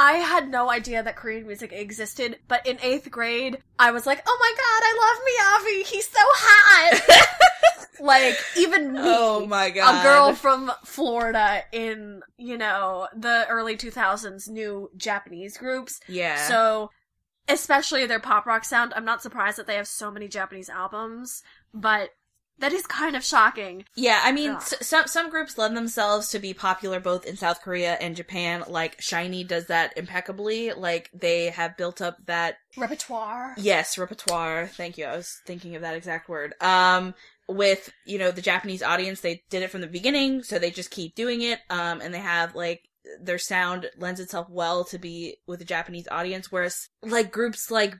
I 0.00 0.14
had 0.14 0.48
no 0.48 0.70
idea 0.70 1.02
that 1.02 1.16
Korean 1.16 1.46
music 1.46 1.72
existed, 1.72 2.38
but 2.48 2.66
in 2.66 2.78
eighth 2.82 3.10
grade, 3.10 3.58
I 3.78 3.90
was 3.90 4.06
like, 4.06 4.22
oh 4.26 4.38
my 4.40 4.52
god, 4.56 4.82
I 4.82 5.60
love 5.60 5.62
Miyavi! 5.68 5.86
He's 5.86 6.08
so 6.08 6.18
hot! 6.22 7.76
like, 8.00 8.34
even 8.56 8.94
me, 8.94 9.00
Oh 9.02 9.44
my 9.44 9.68
god. 9.68 10.00
a 10.00 10.02
girl 10.02 10.34
from 10.34 10.72
Florida 10.86 11.64
in, 11.70 12.22
you 12.38 12.56
know, 12.56 13.08
the 13.14 13.46
early 13.50 13.76
2000s 13.76 14.48
knew 14.48 14.90
Japanese 14.96 15.58
groups. 15.58 16.00
Yeah. 16.08 16.48
So, 16.48 16.88
especially 17.46 18.06
their 18.06 18.20
pop 18.20 18.46
rock 18.46 18.64
sound, 18.64 18.94
I'm 18.96 19.04
not 19.04 19.20
surprised 19.20 19.58
that 19.58 19.66
they 19.66 19.76
have 19.76 19.86
so 19.86 20.10
many 20.10 20.28
Japanese 20.28 20.70
albums, 20.70 21.42
but 21.74 22.08
that 22.60 22.72
is 22.72 22.86
kind 22.86 23.16
of 23.16 23.24
shocking. 23.24 23.84
Yeah, 23.96 24.20
I 24.22 24.32
mean, 24.32 24.52
s- 24.52 24.74
some 24.86 25.06
some 25.06 25.30
groups 25.30 25.58
lend 25.58 25.76
themselves 25.76 26.30
to 26.30 26.38
be 26.38 26.54
popular 26.54 27.00
both 27.00 27.26
in 27.26 27.36
South 27.36 27.60
Korea 27.62 27.94
and 27.94 28.14
Japan. 28.16 28.64
Like 28.68 28.98
SHINee 29.00 29.46
does 29.48 29.66
that 29.66 29.96
impeccably. 29.96 30.72
Like 30.72 31.10
they 31.12 31.46
have 31.50 31.76
built 31.76 32.00
up 32.00 32.16
that 32.26 32.56
Repertoire. 32.76 33.54
yes 33.58 33.98
repertoire. 33.98 34.68
Thank 34.68 34.96
you. 34.98 35.06
I 35.06 35.16
was 35.16 35.40
thinking 35.46 35.74
of 35.76 35.82
that 35.82 35.96
exact 35.96 36.28
word. 36.28 36.54
Um, 36.60 37.14
with 37.48 37.90
you 38.06 38.18
know 38.18 38.30
the 38.30 38.42
Japanese 38.42 38.82
audience, 38.82 39.20
they 39.20 39.42
did 39.50 39.62
it 39.62 39.70
from 39.70 39.80
the 39.80 39.86
beginning, 39.88 40.42
so 40.42 40.58
they 40.58 40.70
just 40.70 40.90
keep 40.90 41.14
doing 41.16 41.42
it. 41.42 41.58
Um, 41.68 42.00
and 42.00 42.14
they 42.14 42.18
have 42.20 42.54
like 42.54 42.82
their 43.20 43.38
sound 43.38 43.90
lends 43.96 44.20
itself 44.20 44.46
well 44.50 44.84
to 44.84 44.98
be 44.98 45.38
with 45.46 45.58
the 45.58 45.64
Japanese 45.64 46.06
audience, 46.10 46.52
whereas 46.52 46.88
like 47.02 47.32
groups 47.32 47.70
like 47.70 47.96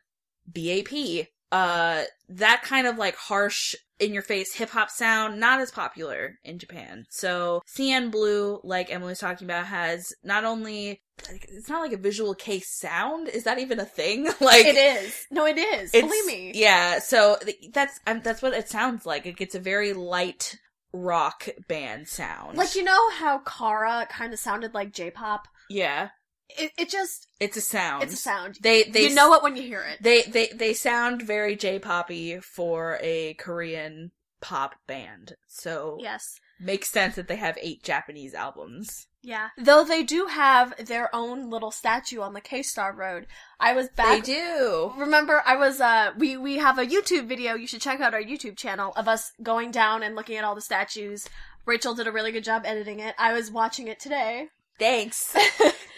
BAP, 0.47 1.27
uh, 1.53 2.05
that 2.29 2.63
kind 2.63 2.87
of 2.87 2.97
like 2.97 3.17
harsh 3.17 3.75
in 3.99 4.15
your 4.15 4.23
face 4.23 4.55
hip 4.55 4.71
hop 4.71 4.91
sound 4.91 5.39
not 5.39 5.61
as 5.61 5.71
popular 5.71 6.39
in 6.45 6.59
Japan. 6.59 7.07
So 7.11 7.63
CN 7.67 8.11
Blue, 8.11 8.61
like 8.65 8.91
Emily 8.91 9.11
was 9.11 9.19
talking 9.19 9.47
about, 9.47 9.67
has 9.67 10.13
not 10.25 10.45
only 10.45 11.03
it's 11.29 11.69
not 11.69 11.81
like 11.81 11.93
a 11.93 11.99
visual 11.99 12.35
case 12.35 12.71
sound. 12.71 13.29
Is 13.29 13.45
that 13.45 13.59
even 13.59 13.79
a 13.79 13.85
thing? 13.85 14.25
like 14.41 14.65
It 14.65 14.77
is. 14.77 15.27
No, 15.31 15.47
it 15.47 15.59
is. 15.59 15.93
Believe 15.93 16.27
me. 16.27 16.53
Yeah, 16.55 16.99
so 16.99 17.37
that's 17.73 18.01
um, 18.07 18.21
that's 18.23 18.43
what 18.43 18.55
it 18.55 18.69
sounds 18.69 19.05
like. 19.05 19.27
It 19.27 19.37
gets 19.37 19.55
a 19.55 19.61
very 19.61 19.93
light 19.93 20.57
rock 20.93 21.49
band 21.69 22.09
sound. 22.09 22.57
Like, 22.57 22.75
you 22.75 22.83
know 22.83 23.11
how 23.11 23.39
Kara 23.39 24.09
kind 24.11 24.33
of 24.33 24.39
sounded 24.39 24.75
like 24.75 24.93
J-pop? 24.93 25.47
yeah, 25.69 26.09
It, 26.59 26.73
it 26.79 26.91
just, 26.91 27.27
it's 27.41 27.57
a 27.57 27.61
sound. 27.61 28.03
it's 28.05 28.15
a 28.15 28.17
sound. 28.17 28.59
They 28.61 28.85
they 28.85 29.09
you 29.09 29.15
know 29.15 29.33
it 29.35 29.43
when 29.43 29.57
you 29.57 29.63
hear 29.63 29.83
it. 29.83 30.03
They 30.03 30.23
they 30.23 30.49
they 30.55 30.75
sound 30.75 31.23
very 31.23 31.57
J-poppy 31.57 32.39
for 32.41 32.99
a 33.01 33.35
Korean 33.35 34.13
pop 34.41 34.75
band. 34.87 35.35
So 35.49 35.99
Yes. 36.01 36.41
makes 36.59 36.89
sense 36.91 37.17
that 37.17 37.29
they 37.29 37.37
have 37.37 37.59
eight 37.61 37.83
Japanese 37.83 38.35
albums. 38.35 39.07
Yeah. 39.23 39.49
Though 39.59 39.85
they 39.85 40.03
do 40.03 40.27
have 40.27 40.75
their 40.87 41.15
own 41.15 41.51
little 41.51 41.71
statue 41.71 42.23
on 42.23 42.33
the 42.33 42.41
K-Star 42.41 42.95
Road. 42.95 43.27
I 43.61 43.75
was 43.75 43.91
back. 43.91 44.25
they 44.25 44.33
do. 44.35 44.95
Remember, 44.97 45.43
I 45.45 45.57
was, 45.57 45.79
uh, 45.79 46.13
we, 46.17 46.39
we 46.39 46.57
have 46.57 46.79
a 46.79 46.87
YouTube 46.87 47.27
video, 47.27 47.55
you 47.55 47.67
should 47.67 47.83
check 47.83 48.01
out 48.01 48.15
our 48.15 48.23
YouTube 48.23 48.57
channel, 48.57 48.95
of 48.97 49.09
us 49.09 49.33
going 49.43 49.73
down 49.73 50.03
and 50.03 50.15
looking 50.17 50.39
at 50.39 50.45
all 50.45 50.55
the 50.55 50.63
statues. 50.63 51.29
Rachel 51.67 51.93
did 51.95 52.07
a 52.07 52.13
really 52.13 52.33
good 52.33 52.45
job 52.45 52.63
editing 52.65 52.99
it. 52.99 53.15
I 53.19 53.35
was 53.35 53.51
watching 53.51 53.89
it 53.89 54.01
today. 54.01 54.49
Thanks. 54.79 55.37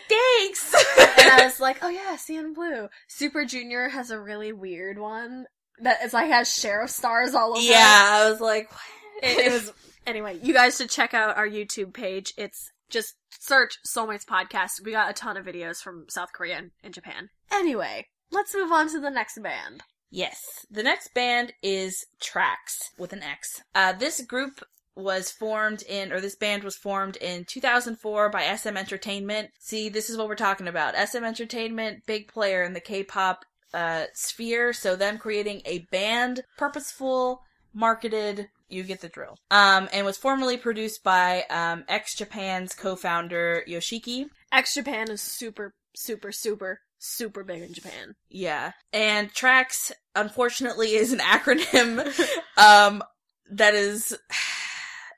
and 0.98 1.30
I 1.30 1.40
was 1.44 1.60
like, 1.60 1.78
oh 1.82 1.88
yeah, 1.88 2.16
CN 2.16 2.54
Blue. 2.54 2.88
Super 3.08 3.44
Junior 3.44 3.88
has 3.88 4.10
a 4.10 4.20
really 4.20 4.52
weird 4.52 4.98
one 4.98 5.46
that 5.80 6.02
is 6.04 6.12
like 6.12 6.30
has 6.30 6.54
sheriff 6.54 6.90
stars 6.90 7.34
all 7.34 7.50
over 7.52 7.60
it. 7.60 7.64
yeah, 7.64 8.10
I 8.12 8.30
was 8.30 8.40
like, 8.40 8.70
what? 8.70 8.80
It, 9.22 9.38
it 9.46 9.52
was 9.52 9.72
anyway. 10.06 10.38
You 10.42 10.52
guys 10.54 10.76
should 10.76 10.90
check 10.90 11.14
out 11.14 11.36
our 11.36 11.48
YouTube 11.48 11.92
page. 11.92 12.32
It's 12.36 12.70
just 12.90 13.14
search 13.30 13.78
Soulmates 13.86 14.24
Podcast. 14.26 14.84
We 14.84 14.92
got 14.92 15.10
a 15.10 15.14
ton 15.14 15.36
of 15.36 15.46
videos 15.46 15.78
from 15.78 16.06
South 16.08 16.32
Korea 16.32 16.56
and, 16.58 16.70
and 16.82 16.94
Japan. 16.94 17.30
Anyway, 17.50 18.06
let's 18.30 18.54
move 18.54 18.72
on 18.72 18.90
to 18.90 19.00
the 19.00 19.10
next 19.10 19.40
band. 19.42 19.82
Yes. 20.10 20.38
The 20.70 20.82
next 20.82 21.14
band 21.14 21.54
is 21.62 22.04
Trax 22.20 22.90
with 22.98 23.12
an 23.14 23.22
X. 23.22 23.62
Uh, 23.74 23.92
this 23.94 24.20
group 24.22 24.60
was 24.94 25.30
formed 25.30 25.82
in, 25.82 26.12
or 26.12 26.20
this 26.20 26.34
band 26.34 26.64
was 26.64 26.76
formed 26.76 27.16
in 27.16 27.44
2004 27.44 28.28
by 28.28 28.54
SM 28.54 28.76
Entertainment. 28.76 29.50
See, 29.58 29.88
this 29.88 30.10
is 30.10 30.16
what 30.16 30.28
we're 30.28 30.34
talking 30.34 30.68
about. 30.68 30.96
SM 30.96 31.24
Entertainment, 31.24 32.04
big 32.06 32.28
player 32.28 32.62
in 32.62 32.72
the 32.72 32.80
K-pop 32.80 33.44
uh, 33.72 34.04
sphere, 34.12 34.72
so 34.72 34.96
them 34.96 35.18
creating 35.18 35.62
a 35.64 35.80
band, 35.90 36.42
purposeful, 36.58 37.42
marketed, 37.72 38.48
you 38.68 38.82
get 38.82 39.00
the 39.00 39.08
drill. 39.08 39.38
Um, 39.50 39.88
and 39.92 40.06
was 40.06 40.16
formerly 40.16 40.56
produced 40.56 41.02
by 41.02 41.44
um, 41.50 41.84
X 41.88 42.14
Japan's 42.14 42.74
co-founder 42.74 43.64
Yoshiki. 43.68 44.26
X 44.50 44.74
Japan 44.74 45.10
is 45.10 45.20
super, 45.20 45.74
super, 45.94 46.32
super, 46.32 46.80
super 46.98 47.44
big 47.44 47.62
in 47.62 47.72
Japan. 47.72 48.14
Yeah. 48.28 48.72
And 48.92 49.32
Trax, 49.32 49.92
unfortunately, 50.14 50.94
is 50.94 51.12
an 51.12 51.20
acronym 51.20 52.06
um, 52.56 53.02
that 53.50 53.74
is. 53.74 54.16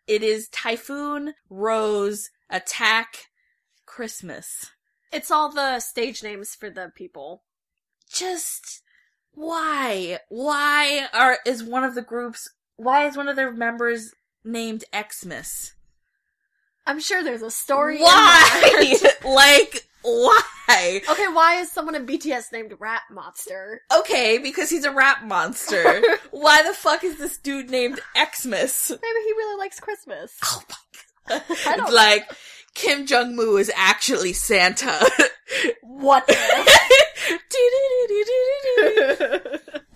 It 0.07 0.23
is 0.23 0.49
Typhoon, 0.49 1.35
Rose, 1.49 2.31
Attack, 2.51 3.29
Christmas. 3.87 4.71
It's 5.13 5.31
all 5.31 5.51
the 5.51 5.81
stage 5.81 6.23
names 6.23 6.55
for 6.55 6.69
the 6.69 6.93
people. 6.95 7.43
Just 8.13 8.83
why? 9.33 10.19
Why 10.29 11.09
are 11.13 11.39
is 11.47 11.63
one 11.63 11.85
of 11.85 11.95
the 11.95 12.03
groups? 12.03 12.49
Why 12.77 13.07
is 13.07 13.17
one 13.17 13.29
of 13.29 13.37
their 13.37 13.53
members 13.53 14.15
named 14.45 14.85
Xmas? 14.95 15.75
I'm 16.87 17.01
sure 17.01 17.23
there's 17.23 17.43
a 17.43 17.51
story. 17.51 17.99
Why? 18.01 18.97
like 19.25 19.87
why? 20.05 21.01
okay, 21.11 21.29
why 21.29 21.57
is 21.61 21.73
someone 21.73 21.95
in 21.95 22.07
BTS 22.07 22.53
named 22.53 22.75
Rap 22.79 23.03
Monster? 23.11 23.81
Okay, 24.01 24.39
because 24.39 24.69
he's 24.69 24.85
a 24.85 24.91
rap 24.91 25.25
monster. 25.25 26.03
why 26.31 26.63
the 26.63 26.75
fuck 26.75 27.03
is 27.05 27.17
this 27.19 27.39
dude 27.39 27.71
named 27.71 28.01
Xmas? 28.15 28.91
Maybe 28.91 29.01
he 29.25 29.33
really 29.33 29.59
likes 29.59 29.81
Christmas. 29.81 30.37
Oh 30.45 30.63
my 31.29 31.41
I 31.67 31.77
don't 31.77 31.93
like 31.95 32.31
Kim 32.75 33.07
Jong 33.07 33.35
Moo 33.35 33.57
is 33.57 33.73
actually 33.75 34.33
Santa. 34.35 34.99
What? 35.83 36.27
the- 36.27 36.35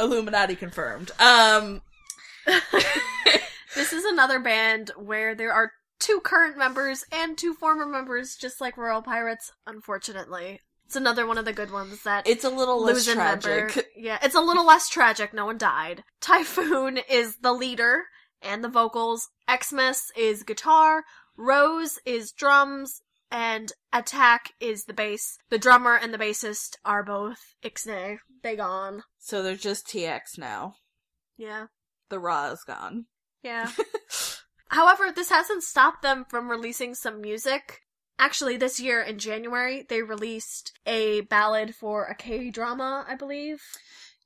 Illuminati 0.00 0.54
confirmed. 0.56 1.10
Um, 1.20 1.82
this 3.74 3.92
is 3.92 4.04
another 4.04 4.38
band 4.38 4.90
where 4.96 5.34
there 5.34 5.52
are 5.52 5.72
two 5.98 6.20
current 6.20 6.56
members 6.56 7.04
and 7.12 7.36
two 7.36 7.54
former 7.54 7.86
members, 7.86 8.36
just 8.36 8.60
like 8.60 8.76
Royal 8.76 9.02
Pirates, 9.02 9.52
unfortunately. 9.66 10.60
It's 10.86 10.96
another 10.96 11.26
one 11.26 11.36
of 11.36 11.44
the 11.44 11.52
good 11.52 11.70
ones 11.70 12.02
that 12.04 12.26
it's 12.26 12.44
a 12.44 12.50
little 12.50 12.82
less 12.82 13.04
tragic. 13.04 13.74
member. 13.76 13.82
Yeah, 13.96 14.18
it's 14.22 14.34
a 14.34 14.40
little 14.40 14.64
less 14.66 14.88
tragic. 14.88 15.34
No 15.34 15.44
one 15.46 15.58
died. 15.58 16.02
Typhoon 16.20 16.98
is 17.10 17.36
the 17.42 17.52
leader 17.52 18.04
and 18.40 18.64
the 18.64 18.68
vocals. 18.70 19.28
Xmas 19.50 20.10
is 20.16 20.42
guitar. 20.44 21.04
Rose 21.36 21.98
is 22.06 22.32
drums. 22.32 23.02
And 23.30 23.70
Attack 23.92 24.52
is 24.58 24.84
the 24.84 24.94
bass. 24.94 25.36
The 25.50 25.58
drummer 25.58 25.94
and 25.94 26.14
the 26.14 26.18
bassist 26.18 26.76
are 26.86 27.02
both 27.02 27.36
Ixnay. 27.62 28.16
They 28.42 28.56
gone. 28.56 29.02
So 29.18 29.42
they're 29.42 29.56
just 29.56 29.86
TX 29.86 30.38
now. 30.38 30.76
Yeah. 31.36 31.66
The 32.08 32.18
Raw 32.18 32.50
is 32.52 32.64
gone. 32.66 33.04
Yeah. 33.42 33.70
However, 34.68 35.12
this 35.12 35.30
hasn't 35.30 35.62
stopped 35.62 36.02
them 36.02 36.24
from 36.28 36.50
releasing 36.50 36.94
some 36.94 37.20
music. 37.20 37.80
Actually, 38.18 38.56
this 38.56 38.80
year 38.80 39.00
in 39.00 39.18
January, 39.18 39.86
they 39.88 40.02
released 40.02 40.72
a 40.86 41.22
ballad 41.22 41.74
for 41.74 42.04
a 42.06 42.14
K 42.14 42.50
drama, 42.50 43.04
I 43.08 43.14
believe. 43.14 43.62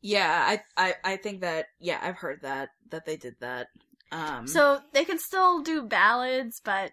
Yeah, 0.01 0.43
I, 0.45 0.63
I 0.77 0.95
I 1.05 1.17
think 1.17 1.43
that 1.43 1.67
yeah, 1.79 1.99
I've 2.03 2.17
heard 2.17 2.43
that 2.43 2.71
that 2.91 3.05
they 3.05 3.17
did 3.17 3.37
that. 3.41 3.69
Um 4.11 4.47
So 4.47 4.81
they 4.93 5.05
can 5.05 5.19
still 5.19 5.63
do 5.63 5.83
ballads, 5.83 6.61
but 6.65 6.93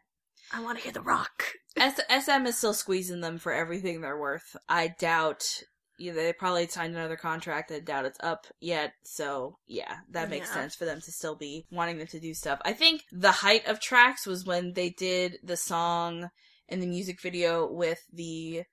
I 0.53 0.61
want 0.61 0.77
to 0.77 0.83
hear 0.83 0.93
the 0.93 1.01
rock. 1.01 1.43
S- 1.77 1.99
SM 2.09 2.45
is 2.45 2.57
still 2.57 2.73
squeezing 2.73 3.21
them 3.21 3.37
for 3.37 3.51
everything 3.51 4.01
they're 4.01 4.17
worth. 4.17 4.55
I 4.67 4.89
doubt 4.99 5.63
yeah, 5.99 6.13
they 6.13 6.33
probably 6.33 6.67
signed 6.67 6.95
another 6.95 7.17
contract. 7.17 7.71
I 7.71 7.79
doubt 7.79 8.05
it's 8.05 8.19
up 8.21 8.47
yet. 8.59 8.93
So 9.03 9.57
yeah, 9.67 9.97
that 10.11 10.29
makes 10.29 10.47
Yeah. 10.47 10.55
sense 10.55 10.75
for 10.75 10.85
them 10.85 11.01
to 11.01 11.11
still 11.11 11.35
be 11.35 11.65
wanting 11.71 11.97
them 11.97 12.07
to 12.07 12.19
do 12.19 12.33
stuff. 12.33 12.59
I 12.63 12.73
think 12.73 13.03
the 13.11 13.31
height 13.31 13.67
of 13.67 13.79
Trax 13.79 14.25
was 14.25 14.45
when 14.45 14.73
they 14.73 14.89
did 14.89 15.37
the 15.43 15.57
song 15.57 16.29
and 16.67 16.81
the 16.81 16.87
music 16.87 17.21
video 17.21 17.71
with 17.71 17.99
the 18.13 18.63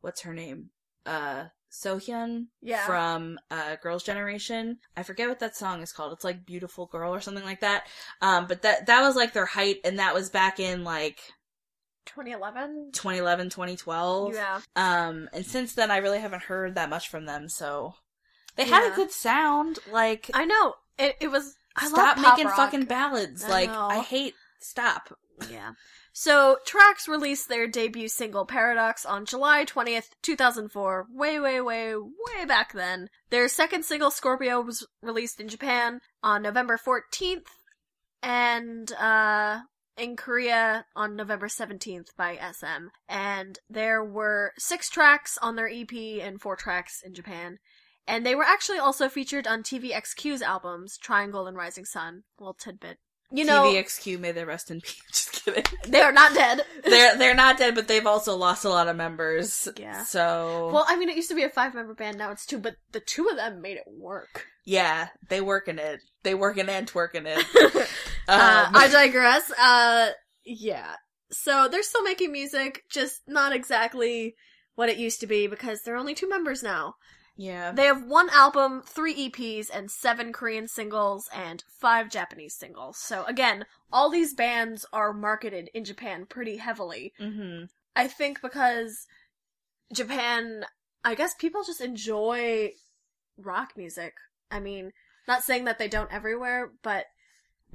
what's 0.00 0.22
her 0.22 0.34
name? 0.34 0.70
Uh 1.04 1.46
Seohyun 1.70 2.46
Yeah. 2.62 2.86
from 2.86 3.38
uh 3.50 3.76
Girls 3.82 4.02
Generation. 4.02 4.78
I 4.96 5.02
forget 5.02 5.28
what 5.28 5.40
that 5.40 5.56
song 5.56 5.82
is 5.82 5.92
called. 5.92 6.12
It's 6.12 6.24
like 6.24 6.46
Beautiful 6.46 6.86
Girl 6.86 7.12
or 7.14 7.20
something 7.20 7.44
like 7.44 7.60
that. 7.60 7.86
Um 8.22 8.46
but 8.46 8.62
that 8.62 8.86
that 8.86 9.02
was 9.02 9.16
like 9.16 9.32
their 9.32 9.46
height 9.46 9.78
and 9.84 9.98
that 9.98 10.14
was 10.14 10.30
back 10.30 10.60
in 10.60 10.84
like 10.84 11.20
2011? 12.08 12.90
2011 12.92 13.50
2012 13.50 14.34
Yeah. 14.34 14.60
um 14.76 15.28
and 15.32 15.44
since 15.46 15.74
then 15.74 15.90
i 15.90 15.98
really 15.98 16.18
haven't 16.20 16.42
heard 16.42 16.74
that 16.74 16.90
much 16.90 17.08
from 17.08 17.26
them 17.26 17.48
so 17.48 17.94
they 18.56 18.64
had 18.66 18.90
a 18.92 18.96
good 18.96 19.12
sound 19.12 19.78
like 19.92 20.28
I 20.34 20.44
know. 20.44 20.74
It, 20.98 21.14
it 21.20 21.28
was, 21.28 21.54
I 21.76 21.86
Stop 21.86 22.16
making 22.18 22.46
rock. 22.46 22.56
fucking 22.56 22.86
ballads. 22.86 23.44
I 23.44 23.48
like 23.48 23.70
know. 23.70 23.86
I 23.88 24.00
hate. 24.00 24.34
Stop. 24.58 25.16
Yeah. 25.48 25.74
So, 26.12 26.56
Trax 26.66 27.06
released 27.06 27.48
their 27.48 27.68
debut 27.68 28.08
single 28.08 28.44
Paradox 28.46 29.06
on 29.06 29.24
July 29.26 29.64
20th, 29.64 30.08
2004, 30.22 31.06
way, 31.14 31.38
way, 31.38 31.60
way, 31.60 31.94
way 31.94 32.44
back 32.48 32.72
then. 32.72 33.08
Their 33.30 33.46
second 33.46 33.84
single, 33.84 34.10
Scorpio, 34.10 34.60
was 34.60 34.84
released 35.04 35.38
in 35.40 35.46
Japan 35.46 36.00
on 36.24 36.42
November 36.42 36.76
14th, 36.84 37.46
and, 38.24 38.90
uh, 38.94 39.60
in 39.98 40.16
Korea 40.16 40.86
on 40.94 41.16
November 41.16 41.48
17th 41.48 42.08
by 42.16 42.36
SM. 42.52 42.88
And 43.08 43.58
there 43.68 44.04
were 44.04 44.52
six 44.58 44.88
tracks 44.88 45.38
on 45.42 45.56
their 45.56 45.68
EP 45.68 45.92
and 46.22 46.40
four 46.40 46.56
tracks 46.56 47.02
in 47.04 47.14
Japan. 47.14 47.58
And 48.06 48.24
they 48.24 48.34
were 48.34 48.44
actually 48.44 48.78
also 48.78 49.08
featured 49.08 49.46
on 49.46 49.62
TVXQ's 49.62 50.40
albums, 50.40 50.96
Triangle 50.96 51.46
and 51.46 51.56
Rising 51.56 51.84
Sun. 51.84 52.22
little 52.38 52.54
tidbit. 52.54 52.98
You 53.30 53.44
know, 53.44 53.64
TVXQ, 53.64 54.18
may 54.18 54.32
they 54.32 54.44
rest 54.46 54.70
in 54.70 54.80
peace. 54.82 55.02
Just 55.12 55.44
kidding. 55.44 55.64
they 55.86 56.00
are 56.00 56.12
not 56.12 56.32
dead. 56.32 56.62
they're 56.84 57.18
they're 57.18 57.34
not 57.34 57.58
dead, 57.58 57.74
but 57.74 57.86
they've 57.86 58.06
also 58.06 58.34
lost 58.34 58.64
a 58.64 58.70
lot 58.70 58.88
of 58.88 58.96
members. 58.96 59.68
Yeah. 59.76 60.02
So 60.04 60.70
Well, 60.72 60.86
I 60.88 60.96
mean, 60.96 61.10
it 61.10 61.16
used 61.16 61.28
to 61.28 61.34
be 61.34 61.42
a 61.42 61.50
five 61.50 61.74
member 61.74 61.92
band, 61.92 62.16
now 62.16 62.30
it's 62.30 62.46
two, 62.46 62.56
but 62.58 62.76
the 62.92 63.00
two 63.00 63.28
of 63.28 63.36
them 63.36 63.60
made 63.60 63.76
it 63.76 63.84
work. 63.86 64.46
yeah, 64.64 65.08
they 65.28 65.42
work 65.42 65.68
in 65.68 65.78
it. 65.78 66.00
They 66.22 66.34
work 66.34 66.56
in 66.56 66.70
and 66.70 66.90
twerk 66.90 67.14
in 67.14 67.26
it. 67.26 67.44
uh, 68.28 68.64
Um, 68.68 68.76
I 68.76 68.88
digress. 68.92 69.50
Uh, 69.58 70.10
yeah. 70.44 70.94
So 71.30 71.68
they're 71.68 71.82
still 71.82 72.02
making 72.02 72.32
music, 72.32 72.82
just 72.90 73.22
not 73.26 73.52
exactly 73.54 74.34
what 74.74 74.88
it 74.88 74.98
used 74.98 75.20
to 75.20 75.26
be 75.26 75.46
because 75.46 75.82
they're 75.82 75.96
only 75.96 76.14
two 76.14 76.28
members 76.28 76.62
now. 76.62 76.94
yeah. 77.36 77.72
They 77.72 77.84
have 77.84 78.04
one 78.04 78.30
album, 78.30 78.82
three 78.86 79.28
EPs, 79.28 79.68
and 79.72 79.90
seven 79.90 80.32
Korean 80.32 80.68
singles 80.68 81.28
and 81.34 81.62
five 81.80 82.10
Japanese 82.10 82.54
singles. 82.54 82.96
So 82.98 83.24
again, 83.24 83.66
all 83.92 84.08
these 84.10 84.34
bands 84.34 84.86
are 84.92 85.12
marketed 85.12 85.68
in 85.74 85.84
Japan 85.84 86.26
pretty 86.26 86.56
heavily. 86.58 87.12
Mm-hmm. 87.20 87.64
I 87.96 88.06
think 88.06 88.40
because 88.40 89.06
Japan, 89.92 90.64
I 91.04 91.14
guess 91.14 91.34
people 91.34 91.62
just 91.64 91.80
enjoy 91.80 92.70
rock 93.36 93.72
music. 93.76 94.14
I 94.50 94.60
mean, 94.60 94.92
not 95.26 95.42
saying 95.42 95.64
that 95.64 95.78
they 95.78 95.88
don't 95.88 96.12
everywhere, 96.12 96.70
but 96.82 97.06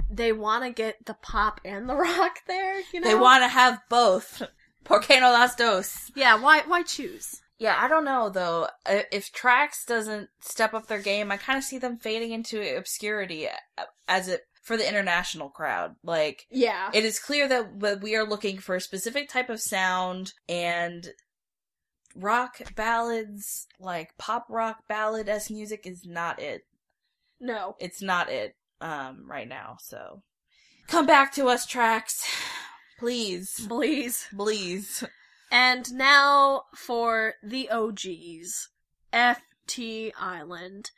they 0.09 0.31
want 0.31 0.63
to 0.63 0.69
get 0.71 1.05
the 1.05 1.13
pop 1.15 1.62
and 1.65 1.89
the 1.89 1.95
rock 2.07 2.39
there, 2.47 2.81
you 2.93 3.00
know? 3.00 3.07
They 3.07 3.15
want 3.15 3.43
to 3.43 3.47
have 3.47 3.79
both. 3.89 4.41
Por 4.83 5.00
qué 5.01 5.19
no 5.21 5.31
las 5.31 5.55
dos? 5.55 6.12
Yeah, 6.15 6.35
why 6.41 6.62
why 6.67 6.83
choose? 6.83 7.41
Yeah, 7.57 7.77
I 7.79 7.88
don't 7.88 8.03
know 8.03 8.29
though. 8.29 8.67
If 8.85 9.31
Trax 9.31 9.85
doesn't 9.88 10.29
step 10.41 10.73
up 10.73 10.88
their 10.88 11.00
game, 11.01 11.31
I 11.31 11.38
kind 11.38 11.57
of 11.57 11.63
see 11.63 11.77
them 11.77 11.97
fading 11.97 12.31
into 12.33 12.75
obscurity 12.77 13.47
uh, 13.47 13.83
as 14.09 14.27
it 14.27 14.41
for 14.62 14.75
the 14.75 14.88
international 14.88 15.50
crowd. 15.50 15.95
Like 16.03 16.45
Yeah. 16.51 16.89
it 16.93 17.05
is 17.05 17.19
clear 17.19 17.47
that 17.47 17.79
that 17.79 18.01
we 18.01 18.15
are 18.17 18.25
looking 18.27 18.57
for 18.57 18.75
a 18.75 18.81
specific 18.81 19.29
type 19.29 19.50
of 19.50 19.62
sound 19.62 20.33
and 20.50 21.07
rock 22.15 22.57
ballads, 22.75 23.67
like 23.79 24.17
pop 24.17 24.45
rock 24.50 24.79
ballad 24.89 25.29
s 25.29 25.50
music 25.50 25.85
is 25.85 26.05
not 26.05 26.39
it. 26.41 26.63
no. 27.39 27.75
It's 27.79 28.01
not 28.01 28.29
it 28.29 28.55
um 28.83 29.25
right 29.27 29.47
now. 29.47 29.77
So 29.79 30.21
come 30.87 31.05
back 31.05 31.33
to 31.33 31.47
us 31.47 31.65
Trax. 31.65 32.23
Please. 32.99 33.65
Please. 33.67 34.27
Please. 34.35 35.03
And 35.51 35.91
now 35.93 36.63
for 36.75 37.33
the 37.43 37.69
OGs. 37.69 38.69
FT 39.13 40.11
Island. 40.19 40.91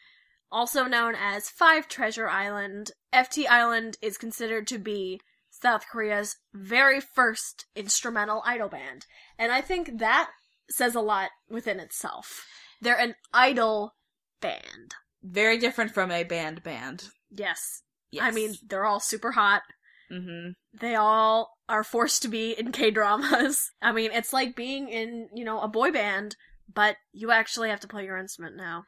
Also 0.51 0.85
known 0.85 1.15
as 1.15 1.49
Five 1.49 1.87
Treasure 1.87 2.29
Island, 2.29 2.91
FT 3.13 3.47
Island 3.47 3.97
is 4.01 4.17
considered 4.17 4.67
to 4.67 4.77
be 4.77 5.19
South 5.49 5.85
Korea's 5.91 6.37
very 6.53 7.01
first 7.01 7.65
instrumental 7.75 8.41
idol 8.45 8.69
band. 8.69 9.05
And 9.37 9.51
I 9.51 9.61
think 9.61 9.99
that 9.99 10.29
says 10.69 10.95
a 10.95 11.01
lot 11.01 11.31
within 11.49 11.79
itself. 11.79 12.45
They're 12.81 12.99
an 12.99 13.15
idol 13.33 13.95
band. 14.41 14.95
Very 15.23 15.57
different 15.57 15.91
from 15.91 16.11
a 16.11 16.23
band 16.23 16.63
band. 16.63 17.09
Yes. 17.29 17.81
Yes. 18.11 18.23
I 18.23 18.31
mean, 18.31 18.55
they're 18.67 18.85
all 18.85 18.99
super 18.99 19.31
hot. 19.31 19.61
hmm 20.09 20.49
They 20.79 20.95
all 20.95 21.51
are 21.67 21.83
forced 21.83 22.21
to 22.23 22.27
be 22.27 22.51
in 22.51 22.71
K 22.77 22.91
dramas. 22.91 23.71
I 23.81 23.91
mean, 23.91 24.11
it's 24.13 24.33
like 24.33 24.55
being 24.55 24.89
in, 24.89 25.29
you 25.33 25.43
know, 25.45 25.59
a 25.61 25.67
boy 25.67 25.91
band, 25.91 26.35
but 26.73 26.95
you 27.13 27.31
actually 27.31 27.69
have 27.69 27.79
to 27.81 27.87
play 27.87 28.05
your 28.05 28.17
instrument 28.17 28.55
now. 28.55 28.83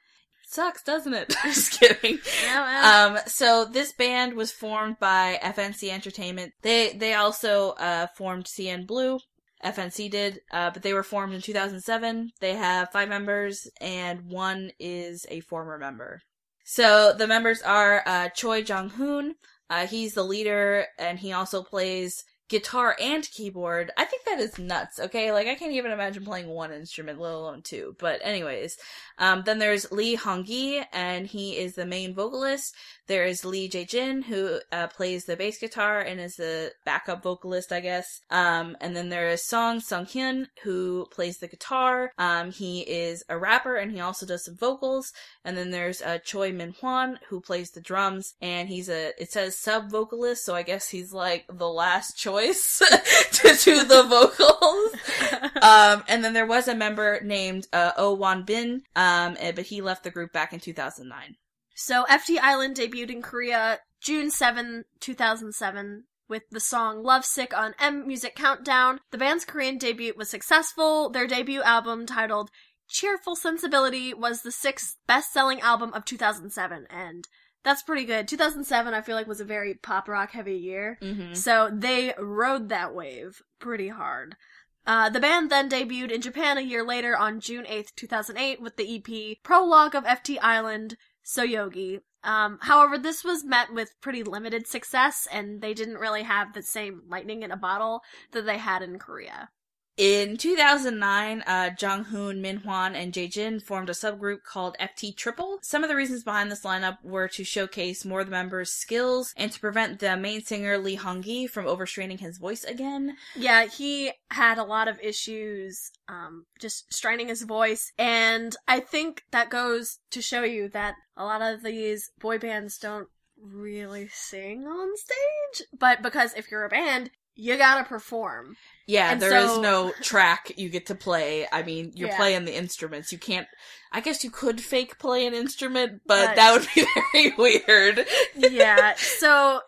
Sucks, 0.49 0.81
doesn't 0.83 1.13
it? 1.13 1.29
Just 1.43 1.77
kidding. 1.79 2.19
Yeah, 2.43 3.09
Um, 3.09 3.19
so 3.27 3.65
this 3.65 3.91
band 3.93 4.33
was 4.35 4.51
formed 4.51 4.97
by 4.99 5.39
FNC 5.43 5.89
Entertainment. 5.89 6.53
They 6.61 6.93
they 6.93 7.15
also 7.15 7.71
uh 7.71 8.07
formed 8.15 8.45
CN 8.45 8.87
Blue. 8.87 9.19
FNC 9.65 10.09
did, 10.11 10.39
uh, 10.51 10.69
but 10.69 10.83
they 10.83 10.93
were 10.93 11.03
formed 11.03 11.33
in 11.33 11.41
2007. 11.41 12.29
They 12.39 12.53
have 12.53 12.91
five 12.91 13.09
members, 13.09 13.67
and 13.81 14.21
one 14.27 14.71
is 14.79 15.25
a 15.29 15.39
former 15.41 15.79
member. 15.79 16.21
So 16.69 17.13
the 17.13 17.27
members 17.27 17.61
are 17.61 18.03
uh, 18.05 18.27
Choi 18.27 18.61
Jong 18.61 18.89
Hoon. 18.89 19.35
Uh, 19.69 19.87
he's 19.87 20.15
the 20.15 20.23
leader, 20.23 20.85
and 20.99 21.17
he 21.17 21.31
also 21.31 21.63
plays 21.63 22.25
guitar 22.49 22.95
and 23.01 23.29
keyboard. 23.29 23.91
I 23.97 24.05
think 24.05 24.23
that 24.25 24.39
is 24.39 24.57
nuts. 24.57 24.99
Okay, 24.99 25.31
like 25.31 25.47
I 25.47 25.55
can't 25.55 25.73
even 25.73 25.91
imagine 25.91 26.23
playing 26.23 26.47
one 26.47 26.71
instrument, 26.71 27.19
let 27.19 27.33
alone 27.33 27.61
two. 27.61 27.95
But 27.99 28.21
anyways, 28.23 28.77
um, 29.17 29.43
then 29.45 29.59
there's 29.59 29.91
Lee 29.91 30.15
Hong-gi, 30.15 30.83
and 30.93 31.27
he 31.27 31.57
is 31.57 31.75
the 31.75 31.85
main 31.85 32.15
vocalist. 32.15 32.75
There 33.07 33.25
is 33.25 33.45
Lee 33.45 33.69
Jae-jin, 33.69 34.23
who 34.23 34.59
uh, 34.71 34.87
plays 34.87 35.25
the 35.25 35.35
bass 35.35 35.57
guitar 35.59 35.99
and 35.99 36.19
is 36.19 36.35
the 36.35 36.71
backup 36.85 37.23
vocalist, 37.23 37.71
I 37.71 37.79
guess. 37.79 38.21
Um, 38.29 38.77
and 38.81 38.95
then 38.95 39.09
there 39.09 39.29
is 39.29 39.45
Song 39.45 39.79
Sung-hyun, 39.79 40.47
who 40.63 41.07
plays 41.11 41.37
the 41.37 41.47
guitar. 41.47 42.11
Um, 42.17 42.51
he 42.51 42.81
is 42.81 43.23
a 43.29 43.37
rapper, 43.37 43.75
and 43.75 43.91
he 43.91 43.99
also 43.99 44.25
does 44.25 44.45
some 44.45 44.57
vocals. 44.57 45.11
And 45.43 45.57
then 45.57 45.71
there's 45.71 46.01
uh, 46.01 46.19
Choi 46.23 46.51
Min-hwan, 46.51 47.19
who 47.29 47.41
plays 47.41 47.71
the 47.71 47.81
drums, 47.81 48.35
and 48.41 48.69
he's 48.69 48.89
a, 48.89 49.11
it 49.21 49.31
says 49.31 49.57
sub-vocalist, 49.57 50.45
so 50.45 50.55
I 50.55 50.63
guess 50.63 50.89
he's 50.89 51.11
like 51.11 51.45
the 51.51 51.69
last 51.69 52.17
choice 52.17 52.36
to 53.31 53.57
do 53.63 53.83
the 53.83 54.03
vocals. 54.03 55.61
um, 55.61 56.03
and 56.07 56.23
then 56.23 56.33
there 56.33 56.45
was 56.45 56.67
a 56.67 56.75
member 56.75 57.19
named 57.23 57.67
uh, 57.73 57.91
Oh 57.97 58.13
Won 58.13 58.43
Bin, 58.43 58.83
um, 58.95 59.35
eh, 59.39 59.51
but 59.51 59.65
he 59.65 59.81
left 59.81 60.03
the 60.03 60.11
group 60.11 60.31
back 60.31 60.53
in 60.53 60.59
2009. 60.59 61.35
So 61.75 62.05
FT 62.05 62.37
Island 62.41 62.75
debuted 62.77 63.11
in 63.11 63.21
Korea 63.21 63.79
June 64.01 64.31
7, 64.31 64.85
2007 64.99 66.05
with 66.29 66.43
the 66.51 66.59
song 66.59 67.03
Lovesick 67.03 67.57
on 67.57 67.73
M 67.79 68.07
Music 68.07 68.35
Countdown. 68.35 68.99
The 69.11 69.17
band's 69.17 69.45
Korean 69.45 69.77
debut 69.77 70.13
was 70.15 70.29
successful. 70.29 71.09
Their 71.09 71.27
debut 71.27 71.61
album 71.61 72.05
titled 72.05 72.51
Cheerful 72.89 73.35
Sensibility 73.35 74.13
was 74.13 74.41
the 74.41 74.51
sixth 74.51 74.95
best-selling 75.07 75.59
album 75.61 75.93
of 75.93 76.05
2007 76.05 76.87
and 76.89 77.27
that's 77.67 77.83
pretty 77.83 78.05
good. 78.05 78.29
2007 78.29 78.93
I 78.93 79.01
feel 79.01 79.15
like 79.17 79.27
was 79.27 79.41
a 79.41 79.45
very 79.45 79.73
pop 79.73 80.07
rock 80.07 80.31
heavy 80.31 80.55
year. 80.55 80.97
Mm-hmm. 81.01 81.33
So 81.33 81.69
they 81.71 82.13
rode 82.17 82.69
that 82.69 82.95
wave 82.95 83.41
pretty 83.59 83.89
hard. 83.89 84.37
Uh, 84.85 85.09
the 85.09 85.19
band 85.19 85.49
then 85.49 85.69
debuted 85.69 86.11
in 86.11 86.21
Japan 86.21 86.57
a 86.57 86.61
year 86.61 86.81
later 86.81 87.17
on 87.17 87.41
June 87.41 87.65
8th, 87.65 87.93
2008 87.97 88.61
with 88.61 88.77
the 88.77 88.95
EP 88.95 89.37
Prologue 89.43 89.95
of 89.95 90.05
FT 90.05 90.37
Island, 90.41 90.95
Soyogi. 91.25 91.99
Um, 92.23 92.57
however, 92.61 92.97
this 92.97 93.21
was 93.25 93.43
met 93.43 93.73
with 93.73 93.99
pretty 93.99 94.23
limited 94.23 94.65
success 94.65 95.27
and 95.29 95.61
they 95.61 95.73
didn't 95.73 95.97
really 95.97 96.23
have 96.23 96.53
the 96.53 96.63
same 96.63 97.01
lightning 97.09 97.43
in 97.43 97.51
a 97.51 97.57
bottle 97.57 98.01
that 98.31 98.45
they 98.45 98.59
had 98.59 98.81
in 98.81 98.97
Korea. 98.97 99.49
In 99.97 100.37
2009, 100.37 101.41
uh, 101.47 101.71
Jung 101.79 102.03
Hoon, 102.03 102.39
Min 102.39 102.57
Hwan, 102.57 102.95
and 102.95 103.11
Jae-jin 103.11 103.59
formed 103.59 103.89
a 103.89 103.93
subgroup 103.93 104.43
called 104.43 104.75
FT 104.79 105.17
Triple. 105.17 105.57
Some 105.63 105.83
of 105.83 105.89
the 105.89 105.95
reasons 105.95 106.23
behind 106.23 106.51
this 106.51 106.61
lineup 106.61 106.99
were 107.01 107.27
to 107.29 107.43
showcase 107.43 108.05
more 108.05 108.19
of 108.19 108.27
the 108.27 108.31
members' 108.31 108.69
skills 108.71 109.33
and 109.35 109.51
to 109.51 109.59
prevent 109.59 109.97
the 109.97 110.15
main 110.15 110.43
singer 110.43 110.77
Lee 110.77 110.93
Hong-gi 110.93 111.47
from 111.47 111.65
overstraining 111.65 112.19
his 112.19 112.37
voice 112.37 112.63
again. 112.63 113.17
Yeah, 113.35 113.65
he 113.65 114.11
had 114.29 114.59
a 114.59 114.63
lot 114.63 114.87
of 114.87 114.99
issues, 115.01 115.91
um, 116.07 116.45
just 116.59 116.93
straining 116.93 117.29
his 117.29 117.41
voice, 117.41 117.91
and 117.97 118.55
I 118.67 118.81
think 118.81 119.23
that 119.31 119.49
goes 119.49 119.97
to 120.11 120.21
show 120.21 120.43
you 120.43 120.69
that 120.69 120.93
a 121.15 121.25
lot 121.25 121.41
of 121.41 121.63
these 121.63 122.11
boy 122.19 122.37
bands 122.37 122.77
don't 122.77 123.07
really 123.41 124.09
sing 124.09 124.67
on 124.67 124.89
stage, 124.95 125.67
but 125.77 126.03
because 126.03 126.35
if 126.35 126.51
you're 126.51 126.65
a 126.65 126.69
band, 126.69 127.09
you 127.33 127.57
gotta 127.57 127.83
perform. 127.83 128.57
Yeah, 128.87 129.11
And 129.11 129.21
there 129.21 129.35
is 129.37 129.51
so- 129.51 129.61
no 129.61 129.91
track 130.01 130.53
you 130.55 130.69
get 130.69 130.85
to 130.87 130.95
play. 130.95 131.45
I 131.51 131.61
mean, 131.61 131.91
you're 131.93 132.09
Yeah. 132.09 132.17
playing 132.17 132.45
the 132.45 132.55
instruments. 132.55 133.11
You 133.11 133.17
can't. 133.17 133.47
I 133.91 133.99
guess 133.99 134.23
you 134.23 134.31
could 134.31 134.61
fake 134.61 134.97
play 134.97 135.27
an 135.27 135.33
instrument, 135.33 136.01
but 136.05 136.27
But- 136.27 136.35
that 136.37 136.51
would 136.53 136.67
be 136.73 136.85
very 137.13 137.33
weird. 137.37 138.07
yeah, 138.35 138.95
so 138.97 139.61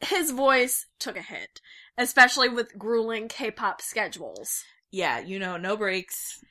his 0.00 0.30
voice 0.30 0.86
took 0.98 1.16
a 1.16 1.22
hit, 1.22 1.60
especially 1.98 2.48
with 2.48 2.76
grueling 2.78 3.28
K-pop 3.28 3.80
schedules. 3.82 4.64
yeah, 4.90 5.18
you 5.20 5.38
know, 5.38 5.56
no 5.56 5.76
breaks. 5.76 6.42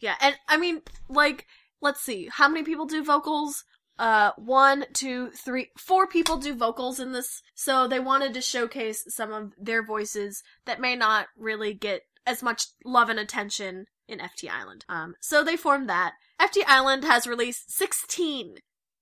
Yeah, 0.00 0.16
and 0.20 0.36
I 0.48 0.56
mean, 0.58 0.82
like, 1.08 1.46
let's 1.80 2.00
see, 2.02 2.28
how 2.32 2.48
many 2.48 2.62
people 2.64 2.86
do 2.86 3.02
vocals? 3.04 3.64
Uh 3.98 4.32
one, 4.36 4.86
two, 4.92 5.30
three, 5.30 5.70
four 5.78 6.06
people 6.06 6.36
do 6.36 6.54
vocals 6.54 7.00
in 7.00 7.12
this, 7.12 7.42
so 7.54 7.86
they 7.86 8.00
wanted 8.00 8.34
to 8.34 8.40
showcase 8.40 9.04
some 9.08 9.32
of 9.32 9.52
their 9.58 9.82
voices 9.84 10.42
that 10.64 10.80
may 10.80 10.96
not 10.96 11.26
really 11.36 11.74
get 11.74 12.02
as 12.26 12.42
much 12.42 12.66
love 12.84 13.08
and 13.08 13.18
attention 13.18 13.86
in 14.08 14.18
FT 14.18 14.50
Island. 14.50 14.84
Um, 14.88 15.14
so 15.20 15.42
they 15.42 15.56
formed 15.56 15.88
that. 15.88 16.14
FT 16.40 16.62
Island 16.66 17.04
has 17.04 17.26
released 17.26 17.72
16, 17.72 18.56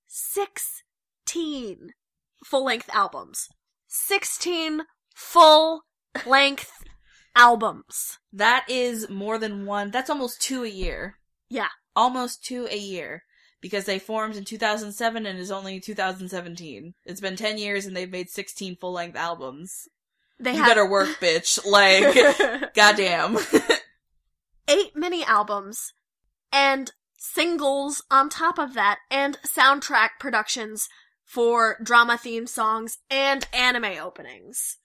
16 0.07 1.91
full 2.45 2.65
length 2.65 2.91
albums. 2.93 3.49
16 3.89 4.83
full 5.15 5.83
length 6.27 6.73
albums. 7.35 8.19
That 8.33 8.65
is 8.69 9.09
more 9.09 9.39
than 9.39 9.67
one. 9.67 9.91
That's 9.91 10.11
almost 10.11 10.43
two 10.43 10.65
a 10.65 10.69
year. 10.69 11.19
Yeah. 11.49 11.69
Almost 11.97 12.45
two 12.45 12.67
a 12.71 12.77
year. 12.77 13.23
Because 13.65 13.87
they 13.87 13.99
formed 13.99 14.37
in 14.37 14.45
2007 14.45 15.25
and 15.25 15.39
is 15.39 15.51
only 15.51 15.81
2017. 15.81 16.93
It's 17.07 17.21
been 17.23 17.35
10 17.35 17.57
years 17.57 17.87
and 17.87 17.97
they've 17.97 18.11
made 18.11 18.29
16 18.29 18.77
full 18.77 18.93
length 18.93 19.17
albums. 19.17 19.89
They 20.39 20.51
you 20.51 20.59
have 20.59 20.67
better 20.67 20.87
work, 20.87 21.09
bitch. 21.19 21.65
Like, 21.65 22.75
goddamn. 22.75 23.39
eight 24.69 24.95
mini 24.95 25.25
albums 25.25 25.95
and 26.53 26.93
singles 27.17 28.03
on 28.11 28.29
top 28.29 28.59
of 28.59 28.75
that 28.75 28.99
and 29.11 29.39
soundtrack 29.47 30.11
productions 30.21 30.91
for 31.25 31.79
drama 31.83 32.19
theme 32.19 32.47
songs 32.47 32.99
and 33.09 33.49
anime 33.51 33.97
openings. 33.99 34.77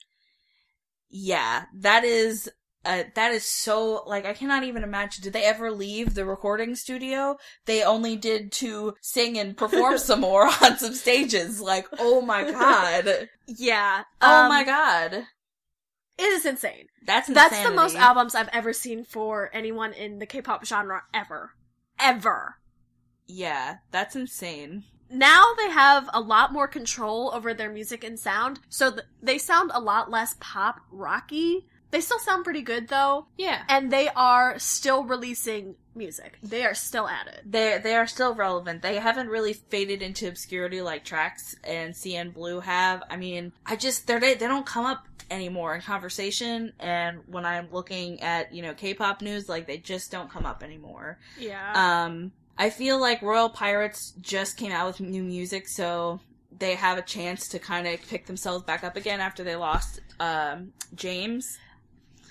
yeah, 1.09 1.65
that 1.75 2.05
is. 2.05 2.49
Uh, 2.85 3.03
that 3.13 3.33
is 3.33 3.43
so 3.43 4.03
like 4.07 4.25
I 4.25 4.33
cannot 4.33 4.63
even 4.63 4.83
imagine. 4.83 5.21
Did 5.23 5.33
they 5.33 5.43
ever 5.43 5.69
leave 5.69 6.13
the 6.15 6.25
recording 6.25 6.75
studio? 6.75 7.37
They 7.65 7.83
only 7.83 8.15
did 8.15 8.51
to 8.53 8.95
sing 9.01 9.37
and 9.37 9.57
perform 9.57 9.97
some 9.99 10.21
more 10.21 10.45
on 10.63 10.77
some 10.77 10.93
stages. 10.93 11.59
Like, 11.59 11.87
oh 11.99 12.21
my 12.21 12.49
god, 12.49 13.27
Yeah. 13.47 14.03
oh 14.21 14.43
um, 14.43 14.49
my 14.49 14.63
god, 14.63 15.13
It 16.17 16.23
is 16.23 16.45
insane. 16.45 16.87
that's 17.05 17.27
insanity. 17.27 17.55
That's 17.55 17.69
the 17.69 17.75
most 17.75 17.95
albums 17.97 18.33
I've 18.33 18.49
ever 18.53 18.71
seen 18.71 19.03
for 19.03 19.49
anyone 19.53 19.91
in 19.91 20.19
the 20.19 20.25
K-pop 20.25 20.65
genre 20.65 21.03
ever. 21.13 21.51
Ever. 21.99 22.55
Yeah, 23.27 23.77
that's 23.91 24.15
insane. 24.15 24.85
Now 25.11 25.53
they 25.57 25.69
have 25.69 26.09
a 26.13 26.21
lot 26.21 26.53
more 26.53 26.67
control 26.67 27.31
over 27.33 27.53
their 27.53 27.69
music 27.71 28.03
and 28.05 28.17
sound, 28.17 28.59
so 28.69 28.91
th- 28.91 29.03
they 29.21 29.37
sound 29.37 29.71
a 29.73 29.81
lot 29.81 30.09
less 30.09 30.35
pop 30.39 30.79
rocky. 30.91 31.65
They 31.91 32.01
still 32.01 32.19
sound 32.19 32.43
pretty 32.43 32.61
good 32.61 32.87
though, 32.87 33.27
Yeah, 33.37 33.63
and 33.67 33.91
they 33.91 34.09
are 34.09 34.59
still 34.59 35.03
releasing 35.03 35.75
music. 35.95 36.37
They 36.43 36.63
are 36.63 36.75
still 36.75 37.07
at 37.07 37.27
it. 37.27 37.41
they 37.45 37.79
they 37.81 37.95
are 37.95 38.07
still 38.07 38.35
relevant. 38.35 38.81
They 38.81 38.97
haven't 38.97 39.27
really 39.29 39.53
faded 39.53 40.01
into 40.01 40.27
obscurity 40.27 40.81
like 40.81 41.03
Trax 41.05 41.55
and 41.63 41.93
CN 41.93 42.33
Blue 42.33 42.59
have. 42.59 43.03
I 43.09 43.17
mean, 43.17 43.51
I 43.65 43.75
just 43.75 44.07
they're 44.07 44.19
they, 44.19 44.35
they 44.35 44.47
don't 44.47 44.65
come 44.65 44.85
up 44.85 45.07
anymore 45.31 45.75
in 45.75 45.81
conversation. 45.81 46.73
And 46.79 47.19
when 47.27 47.45
I'm 47.45 47.67
looking 47.71 48.21
at 48.21 48.53
you 48.53 48.61
know 48.61 48.73
K-pop 48.73 49.21
news, 49.21 49.49
like 49.49 49.67
they 49.67 49.77
just 49.77 50.11
don't 50.11 50.29
come 50.29 50.45
up 50.45 50.63
anymore. 50.63 51.19
Yeah. 51.39 51.71
Um, 52.05 52.31
I 52.57 52.69
feel 52.69 52.99
like 52.99 53.21
Royal 53.21 53.49
Pirates 53.49 54.13
just 54.21 54.57
came 54.57 54.71
out 54.71 54.87
with 54.87 54.99
new 54.99 55.23
music, 55.23 55.67
so 55.67 56.19
they 56.57 56.75
have 56.75 56.97
a 56.97 57.01
chance 57.01 57.47
to 57.49 57.59
kind 57.59 57.87
of 57.87 58.01
pick 58.07 58.25
themselves 58.25 58.63
back 58.65 58.83
up 58.83 58.95
again 58.97 59.21
after 59.21 59.43
they 59.43 59.55
lost 59.55 60.01
um, 60.19 60.73
James. 60.93 61.57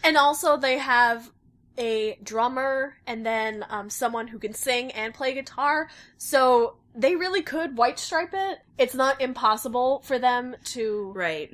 And 0.08 0.16
also 0.16 0.56
they 0.56 0.78
have 0.78 1.30
a 1.76 2.18
drummer 2.22 2.94
and 3.06 3.26
then 3.26 3.62
um, 3.68 3.90
someone 3.90 4.26
who 4.26 4.38
can 4.38 4.54
sing 4.54 4.90
and 4.92 5.12
play 5.12 5.34
guitar. 5.34 5.90
So 6.16 6.78
they 6.94 7.14
really 7.14 7.42
could 7.42 7.76
white 7.76 7.98
stripe 7.98 8.30
it. 8.32 8.58
It's 8.78 8.94
not 8.94 9.20
impossible 9.20 10.00
for 10.06 10.18
them 10.18 10.56
to 10.72 11.12
Right. 11.14 11.50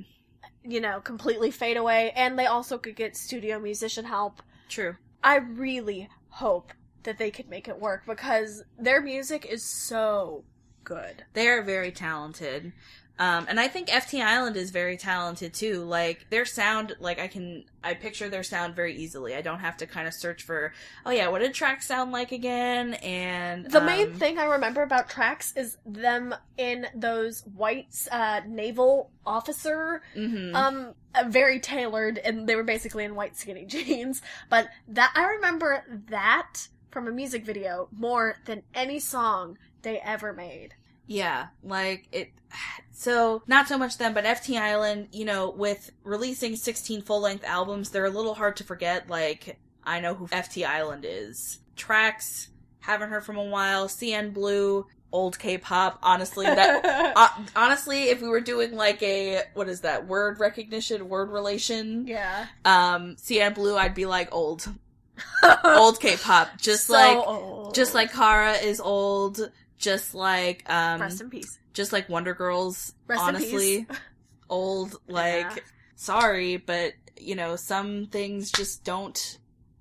you 0.62 0.80
know, 0.80 1.00
completely 1.00 1.50
fade 1.50 1.76
away, 1.76 2.12
and 2.14 2.38
they 2.38 2.46
also 2.46 2.78
could 2.78 2.94
get 2.94 3.16
studio 3.16 3.58
musician 3.58 4.04
help. 4.04 4.40
True. 4.68 4.94
I 5.22 5.36
really 5.36 6.08
hope 6.28 6.72
that 7.02 7.18
they 7.18 7.32
could 7.32 7.48
make 7.50 7.66
it 7.66 7.80
work 7.80 8.04
because 8.06 8.62
their 8.78 9.02
music 9.02 9.44
is 9.44 9.64
so 9.64 10.44
good. 10.84 11.24
They 11.32 11.48
are 11.48 11.62
very 11.62 11.90
talented. 11.90 12.72
Um, 13.16 13.46
and 13.48 13.60
I 13.60 13.68
think 13.68 13.88
FT 13.88 14.24
Island 14.24 14.56
is 14.56 14.70
very 14.70 14.96
talented 14.96 15.54
too. 15.54 15.84
Like 15.84 16.26
their 16.30 16.44
sound, 16.44 16.96
like 16.98 17.20
I 17.20 17.28
can, 17.28 17.64
I 17.82 17.94
picture 17.94 18.28
their 18.28 18.42
sound 18.42 18.74
very 18.74 18.96
easily. 18.96 19.36
I 19.36 19.40
don't 19.40 19.60
have 19.60 19.76
to 19.78 19.86
kind 19.86 20.08
of 20.08 20.14
search 20.14 20.42
for, 20.42 20.72
oh 21.06 21.10
yeah, 21.10 21.28
what 21.28 21.40
did 21.40 21.52
Trax 21.52 21.84
sound 21.84 22.10
like 22.10 22.32
again? 22.32 22.94
And 22.94 23.70
The 23.70 23.80
main 23.80 24.08
um, 24.08 24.14
thing 24.14 24.38
I 24.38 24.46
remember 24.46 24.82
about 24.82 25.08
Trax 25.08 25.56
is 25.56 25.76
them 25.86 26.34
in 26.56 26.88
those 26.94 27.42
white 27.54 27.94
uh, 28.10 28.40
naval 28.48 29.10
officer, 29.24 30.02
mhm. 30.16 30.54
um, 30.54 30.94
uh, 31.14 31.24
very 31.28 31.60
tailored, 31.60 32.18
and 32.18 32.48
they 32.48 32.56
were 32.56 32.64
basically 32.64 33.04
in 33.04 33.14
white 33.14 33.36
skinny 33.36 33.64
jeans. 33.66 34.22
But 34.50 34.68
that 34.88 35.12
I 35.14 35.24
remember 35.34 35.84
that 36.08 36.66
from 36.90 37.06
a 37.06 37.12
music 37.12 37.44
video 37.44 37.88
more 37.96 38.36
than 38.46 38.62
any 38.74 38.98
song 38.98 39.56
they 39.82 40.00
ever 40.00 40.32
made. 40.32 40.74
Yeah, 41.06 41.48
like 41.62 42.08
it. 42.12 42.30
So 42.96 43.42
not 43.48 43.66
so 43.66 43.76
much 43.76 43.98
them, 43.98 44.14
but 44.14 44.24
FT 44.24 44.58
Island. 44.58 45.08
You 45.12 45.24
know, 45.24 45.50
with 45.50 45.90
releasing 46.04 46.54
16 46.56 47.02
full 47.02 47.20
length 47.20 47.44
albums, 47.44 47.90
they're 47.90 48.04
a 48.04 48.10
little 48.10 48.34
hard 48.34 48.56
to 48.58 48.64
forget. 48.64 49.10
Like 49.10 49.58
I 49.82 50.00
know 50.00 50.14
who 50.14 50.28
FT 50.28 50.64
Island 50.64 51.04
is. 51.06 51.58
Trax 51.76 52.48
haven't 52.80 53.10
heard 53.10 53.24
from 53.24 53.36
a 53.36 53.42
while. 53.44 53.88
CN 53.88 54.32
Blue, 54.32 54.86
old 55.12 55.38
K-pop. 55.38 55.98
Honestly, 56.02 56.46
that 56.46 57.12
uh, 57.16 57.28
honestly, 57.56 58.04
if 58.04 58.22
we 58.22 58.28
were 58.28 58.40
doing 58.40 58.74
like 58.76 59.02
a 59.02 59.42
what 59.54 59.68
is 59.68 59.80
that 59.82 60.06
word 60.06 60.38
recognition, 60.40 61.08
word 61.08 61.30
relation, 61.30 62.06
yeah, 62.06 62.46
um, 62.64 63.16
CN 63.16 63.54
Blue, 63.54 63.76
I'd 63.76 63.94
be 63.94 64.06
like 64.06 64.28
old, 64.32 64.66
old 65.64 66.00
K-pop, 66.00 66.58
just 66.58 66.86
So 66.86 66.92
like 66.94 67.16
old. 67.26 67.74
just 67.74 67.92
like 67.92 68.12
Kara 68.12 68.52
is 68.52 68.80
old, 68.80 69.50
just 69.84 70.14
like 70.14 70.68
um, 70.68 71.00
rest 71.00 71.20
in 71.20 71.30
peace. 71.30 71.58
just 71.72 71.92
like 71.92 72.08
Wonder 72.08 72.34
Girls. 72.34 72.92
Rest 73.06 73.22
honestly, 73.22 73.86
old. 74.48 74.96
Like, 75.06 75.42
Yeah. 75.44 75.56
sorry, 75.96 76.56
but 76.56 76.92
you 77.18 77.34
know, 77.34 77.56
some 77.56 78.06
things 78.06 78.50
just 78.50 78.84
don't. 78.84 79.38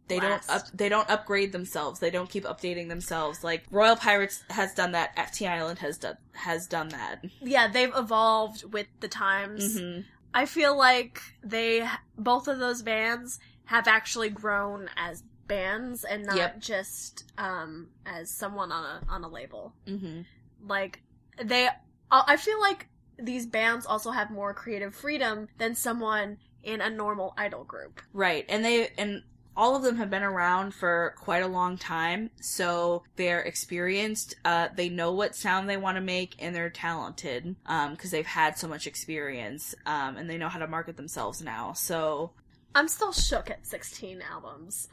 They 0.10 0.20
Last. 0.20 0.48
don't 0.48 0.56
up. 0.58 0.68
They 0.74 0.90
don't 0.90 1.10
upgrade 1.10 1.54
themselves. 1.54 2.00
They 2.00 2.10
don't 2.12 2.30
keep 2.30 2.44
updating 2.44 2.90
themselves. 2.90 3.44
Like 3.44 3.64
Royal 3.72 3.96
Pirates 3.96 4.44
has 4.50 4.74
done 4.74 4.92
that. 4.92 5.16
FT 5.16 5.48
Island 5.50 5.80
has 5.80 5.98
done 5.98 6.18
has 6.34 6.68
done 6.68 6.90
that. 6.90 7.24
Yeah, 7.42 7.70
they've 7.70 7.96
evolved 7.96 8.72
with 8.74 8.88
the 9.00 9.08
times. 9.08 9.80
hmm 9.80 10.00
I 10.36 10.46
feel 10.48 10.76
like 10.76 11.22
they 11.44 11.88
both 12.18 12.48
of 12.48 12.60
those 12.60 12.82
bands 12.82 13.40
have 13.66 13.88
actually 13.88 14.30
grown 14.30 14.90
as 14.98 15.24
bands 15.48 16.04
and 16.04 16.26
not 16.26 16.38
Yep. 16.38 16.60
just 16.60 17.24
um 17.38 17.90
as 18.06 18.30
someone 18.30 18.72
on 18.72 18.84
a 18.84 19.12
on 19.12 19.24
a 19.24 19.28
label. 19.28 19.74
hmm 19.88 20.22
Like 20.66 21.02
they 21.42 21.70
I 22.12 22.38
feel 22.38 22.60
like 22.62 22.88
these 23.18 23.46
bands 23.46 23.86
also 23.86 24.12
have 24.12 24.30
more 24.30 24.54
creative 24.54 24.94
freedom 24.94 25.48
than 25.58 25.76
someone 25.76 26.38
in 26.64 26.82
a 26.82 26.90
normal 26.90 27.34
idol 27.38 27.64
group. 27.64 28.02
Right, 28.14 28.46
and 28.50 28.64
they 28.64 28.90
and 28.98 29.24
all 29.56 29.76
of 29.76 29.84
them 29.84 29.98
have 29.98 30.10
been 30.10 30.24
around 30.24 30.74
for 30.74 31.14
quite 31.20 31.44
a 31.44 31.48
long 31.48 31.78
time, 31.78 32.32
so 32.42 33.04
they're 33.18 33.42
experienced. 33.42 34.36
Uh, 34.44 34.70
they 34.76 34.90
know 34.90 35.12
what 35.12 35.36
sound 35.36 35.70
they 35.70 35.78
want 35.78 35.96
to 35.96 36.02
make, 36.02 36.36
and 36.40 36.56
they're 36.56 36.72
talented 36.72 37.56
because 37.92 38.10
they've 38.10 38.26
had 38.26 38.58
so 38.58 38.68
much 38.68 38.88
experience, 38.88 39.76
um, 39.86 40.18
and 40.18 40.28
they 40.28 40.38
know 40.38 40.50
how 40.50 40.58
to 40.58 40.66
market 40.68 40.98
themselves 40.98 41.40
now. 41.42 41.74
So, 41.74 42.32
I'm 42.74 42.88
still 42.88 43.12
shook 43.12 43.52
at 43.52 43.68
16 43.68 44.24
albums. 44.24 44.88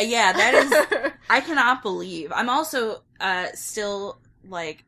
Yeah, 0.00 0.32
that 0.32 0.54
is. 0.54 1.12
I 1.30 1.40
cannot 1.40 1.82
believe. 1.82 2.32
I'm 2.34 2.50
also 2.50 3.02
uh, 3.20 3.48
still 3.54 4.18
like. 4.48 4.84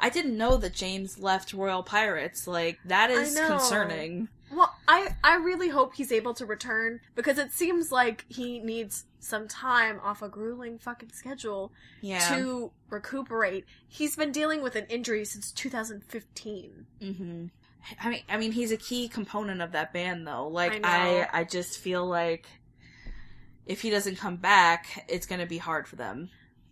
I 0.00 0.10
didn't 0.10 0.36
know 0.36 0.56
that 0.58 0.74
James 0.74 1.18
left 1.18 1.52
Royal 1.52 1.82
Pirates. 1.82 2.46
Like 2.46 2.78
that 2.84 3.10
is 3.10 3.38
concerning. 3.38 4.28
Well, 4.50 4.74
I 4.86 5.14
I 5.22 5.36
really 5.36 5.68
hope 5.68 5.94
he's 5.94 6.12
able 6.12 6.34
to 6.34 6.46
return 6.46 7.00
because 7.14 7.38
it 7.38 7.52
seems 7.52 7.92
like 7.92 8.24
he 8.28 8.60
needs 8.60 9.04
some 9.20 9.48
time 9.48 10.00
off 10.02 10.22
a 10.22 10.28
grueling 10.28 10.78
fucking 10.78 11.10
schedule 11.12 11.72
Yeah. 12.00 12.20
to 12.28 12.70
recuperate. 12.88 13.64
He's 13.88 14.16
been 14.16 14.32
dealing 14.32 14.62
with 14.62 14.76
an 14.76 14.86
injury 14.86 15.24
since 15.24 15.52
2015. 15.52 16.86
hmm 17.00 17.46
I 18.00 18.10
mean, 18.10 18.22
I 18.28 18.36
mean, 18.36 18.52
he's 18.52 18.72
a 18.72 18.76
key 18.76 19.08
component 19.08 19.62
of 19.62 19.72
that 19.72 19.92
band, 19.92 20.26
though. 20.26 20.48
Like, 20.48 20.84
I. 20.84 21.20
I, 21.22 21.40
I, 21.40 21.44
just 21.44 21.78
feel 21.78 22.04
like 22.04 22.46
if 23.68 23.82
he 23.82 23.90
doesn't 23.90 24.16
come 24.18 24.36
back, 24.36 25.04
it's 25.08 25.26
gonna 25.26 25.46
be 25.46 25.58
hard 25.58 25.86
for 25.86 25.94
them. 25.94 26.30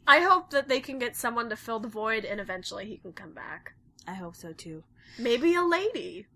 I 0.09 0.20
hope 0.20 0.50
that 0.50 0.66
they 0.68 0.80
can 0.80 0.98
get 0.98 1.14
someone 1.16 1.48
to 1.50 1.56
fill 1.56 1.78
the 1.78 1.88
void 1.88 2.24
and 2.24 2.40
eventually 2.40 2.87
he 2.87 2.96
can 2.96 3.12
come 3.12 3.32
back. 3.32 3.74
I 4.09 4.14
hope 4.14 4.35
so 4.35 4.52
too. 4.52 4.82
Maybe 5.18 5.54
a 5.54 5.62
lady. 5.62 6.26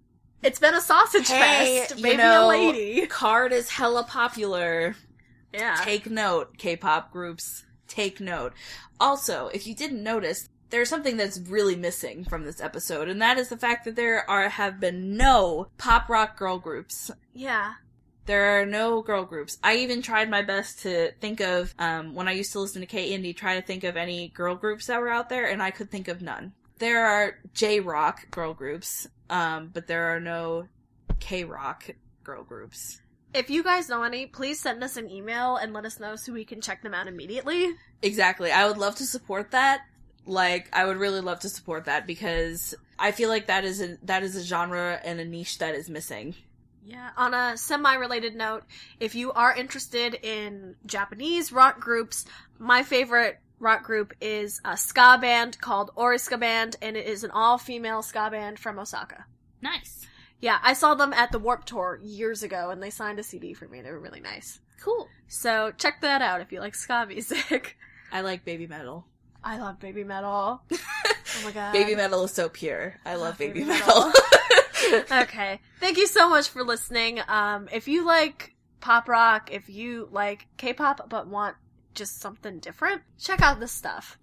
It's 0.43 0.59
been 0.59 0.75
a 0.75 0.81
sausage 0.81 1.29
Hey, 1.29 1.81
fest. 1.81 1.97
you 1.97 2.03
Maybe 2.03 2.17
know- 2.19 2.47
a 2.47 2.49
lady. 2.49 3.07
KARD 3.07 3.53
is 3.53 3.69
hella 3.71 4.05
popular. 4.05 4.95
Yeah. 5.53 5.77
Take 5.83 6.09
note, 6.09 6.57
K-pop 6.59 7.11
groups. 7.13 7.65
Take 7.89 8.21
note. 8.21 8.53
Also, 9.01 9.49
if 9.53 9.67
you 9.67 9.75
didn't 9.75 10.03
notice, 10.03 10.49
there's 10.71 10.89
something 10.89 11.17
that's 11.17 11.39
really 11.41 11.75
missing 11.75 12.25
from 12.25 12.45
this 12.45 12.61
episode, 12.61 13.09
and 13.09 13.21
that 13.21 13.37
is 13.39 13.49
the 13.49 13.57
fact 13.57 13.85
that 13.85 13.97
there 13.97 14.29
are 14.31 14.49
have 14.49 14.79
been 14.79 15.17
no 15.17 15.67
pop 15.79 16.09
rock 16.09 16.37
girl 16.39 16.59
groups. 16.59 17.11
Yeah. 17.35 17.75
There 18.27 18.61
are 18.61 18.67
no 18.67 19.03
girl 19.03 19.25
groups. 19.25 19.59
I 19.63 19.77
even 19.77 20.03
tried 20.03 20.31
my 20.31 20.43
best 20.43 20.81
to 20.81 21.13
think 21.21 21.41
of 21.41 21.75
um, 21.79 22.15
when 22.15 22.29
I 22.29 22.33
used 22.33 22.53
to 22.53 22.61
listen 22.61 22.81
to 22.81 22.87
K 22.87 23.11
Indie, 23.11 23.37
try 23.37 23.59
to 23.59 23.67
think 23.67 23.85
of 23.85 23.97
any 23.97 24.29
girl 24.29 24.55
groups 24.55 24.87
that 24.87 25.01
were 25.01 25.09
out 25.09 25.29
there, 25.29 25.47
and 25.47 25.63
I 25.63 25.71
could 25.71 25.91
think 25.91 26.09
of 26.09 26.23
none. 26.23 26.53
There 26.79 27.05
are 27.05 27.39
J 27.55 27.81
rock 27.81 28.31
girl 28.31 28.55
groups, 28.55 29.07
um, 29.29 29.71
but 29.73 29.87
there 29.87 30.15
are 30.15 30.21
no 30.21 30.69
K 31.19 31.45
rock 31.45 31.91
girl 32.25 32.45
groups. 32.45 33.01
If 33.33 33.49
you 33.49 33.63
guys 33.63 33.89
know 33.89 34.03
any, 34.03 34.27
please 34.27 34.61
send 34.61 34.83
us 34.83 34.97
an 34.97 35.09
email 35.09 35.57
and 35.57 35.73
let 35.73 35.85
us 35.85 36.01
know 36.01 36.17
so 36.17 36.33
we 36.33 36.45
can 36.45 36.61
check 36.61 36.83
them 36.83 36.95
out 36.95 37.07
immediately. 37.07 37.75
Exactly. 38.03 38.51
I 38.51 38.67
would 38.67 38.79
love 38.79 38.97
to 38.97 39.05
support 39.05 39.53
that. 39.53 39.83
Like, 40.27 40.69
I 40.73 40.85
would 40.85 40.97
really 40.97 41.21
love 41.21 41.41
to 41.41 41.49
support 41.49 41.85
that 41.85 42.07
because 42.07 42.75
I 42.99 43.13
feel 43.13 43.29
like 43.29 43.47
that 43.47 43.65
is 43.65 43.81
a 43.81 43.97
that 44.03 44.23
is 44.23 44.37
a 44.37 44.43
genre 44.43 45.01
and 45.05 45.21
a 45.21 45.25
niche 45.25 45.59
that 45.59 45.75
is 45.75 45.89
missing. 45.89 46.35
Yeah, 46.91 47.11
on 47.17 47.35
a 47.35 47.57
semi 47.57 47.95
related 47.95 48.35
note, 48.35 48.65
if 48.99 49.15
you 49.15 49.33
are 49.33 49.55
interested 49.55 50.15
in 50.15 50.75
Japanese 50.85 51.53
rock 51.53 51.79
groups, 51.79 52.25
my 52.59 52.83
favorite 52.83 53.39
rock 53.61 53.85
group 53.85 54.13
is 54.21 54.61
a 54.65 54.77
ska 54.77 55.17
band 55.21 55.61
called 55.61 55.93
Oreskaband, 55.97 56.75
and 56.83 56.97
it 56.97 57.07
is 57.07 57.23
an 57.23 57.31
all 57.31 57.59
female 57.59 58.03
ska 58.03 58.29
band 58.33 58.59
from 58.59 58.77
Osaka. 58.79 59.25
Nice. 59.63 60.05
Yeah, 60.41 60.59
I 60.65 60.73
saw 60.73 60.95
them 60.95 61.13
at 61.13 61.31
the 61.31 61.39
Warp 61.39 61.65
Tour 61.65 62.01
years 62.03 62.43
ago, 62.43 62.71
and 62.71 62.83
they 62.83 62.91
signed 62.91 63.21
a 63.21 63.23
CD 63.23 63.55
for 63.55 63.69
me. 63.69 63.83
They 63.83 63.93
were 63.93 64.01
really 64.01 64.21
nice. 64.21 64.59
Cool. 64.83 65.09
So 65.29 65.73
check 65.77 66.01
that 66.01 66.23
out 66.23 66.41
if 66.41 66.51
you 66.51 66.59
like 66.59 66.75
ska 66.75 67.07
music. 67.07 67.79
I 68.13 68.23
like 68.23 68.45
baby 68.45 68.67
metal. 68.67 69.07
I 69.45 69.59
love 69.59 69.79
baby 69.79 70.03
metal. 70.03 70.63
Oh 71.33 71.45
my 71.45 71.53
god. 71.53 71.73
baby 71.73 71.95
metal 71.95 72.25
is 72.25 72.33
so 72.33 72.49
pure. 72.49 72.97
I 73.07 73.15
love 73.15 73.21
love 73.21 73.39
baby, 73.39 73.61
baby 73.61 73.67
metal. 73.67 74.13
okay. 75.11 75.61
Thank 75.79 75.97
you 75.97 76.07
so 76.07 76.29
much 76.29 76.49
for 76.49 76.65
listening. 76.65 77.21
Um, 77.29 77.69
if 77.73 77.89
you 77.89 78.05
like 78.05 78.55
pop 78.81 79.09
rock, 79.09 79.51
if 79.53 79.69
you 79.69 80.09
like 80.11 80.47
K-pop 80.57 81.09
but 81.09 81.27
want 81.27 81.57
just 81.95 82.21
something 82.21 82.59
different, 82.59 83.03
check 83.19 83.43
out 83.43 83.61
this 83.61 83.73
stuff. 83.73 84.19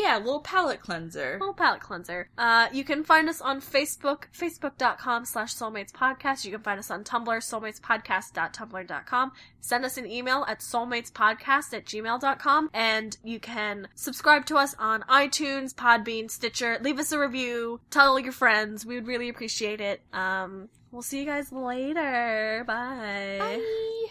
Yeah, 0.00 0.18
a 0.18 0.20
little 0.20 0.40
palate 0.40 0.80
cleanser. 0.80 1.36
Little 1.38 1.54
palate 1.54 1.80
cleanser. 1.80 2.28
Uh, 2.38 2.68
you 2.72 2.84
can 2.84 3.04
find 3.04 3.28
us 3.28 3.40
on 3.40 3.60
Facebook, 3.60 4.24
facebook.com 4.36 5.24
slash 5.24 5.54
soulmatespodcast. 5.54 6.44
You 6.44 6.52
can 6.52 6.62
find 6.62 6.78
us 6.78 6.90
on 6.90 7.04
Tumblr, 7.04 7.26
soulmatespodcast.tumblr.com. 7.26 9.32
Send 9.60 9.84
us 9.84 9.98
an 9.98 10.10
email 10.10 10.44
at 10.48 10.60
soulmatespodcast 10.60 11.74
at 11.74 11.84
gmail.com. 11.84 12.70
And 12.72 13.16
you 13.22 13.40
can 13.40 13.88
subscribe 13.94 14.46
to 14.46 14.56
us 14.56 14.74
on 14.78 15.02
iTunes, 15.02 15.74
Podbean, 15.74 16.30
Stitcher. 16.30 16.78
Leave 16.80 16.98
us 16.98 17.12
a 17.12 17.18
review. 17.18 17.80
Tell 17.90 18.10
all 18.10 18.20
your 18.20 18.32
friends. 18.32 18.86
We 18.86 18.94
would 18.94 19.06
really 19.06 19.28
appreciate 19.28 19.80
it. 19.80 20.00
Um, 20.12 20.68
we'll 20.90 21.02
see 21.02 21.20
you 21.20 21.26
guys 21.26 21.52
later. 21.52 22.64
Bye. 22.66 23.36
Bye. 23.38 24.06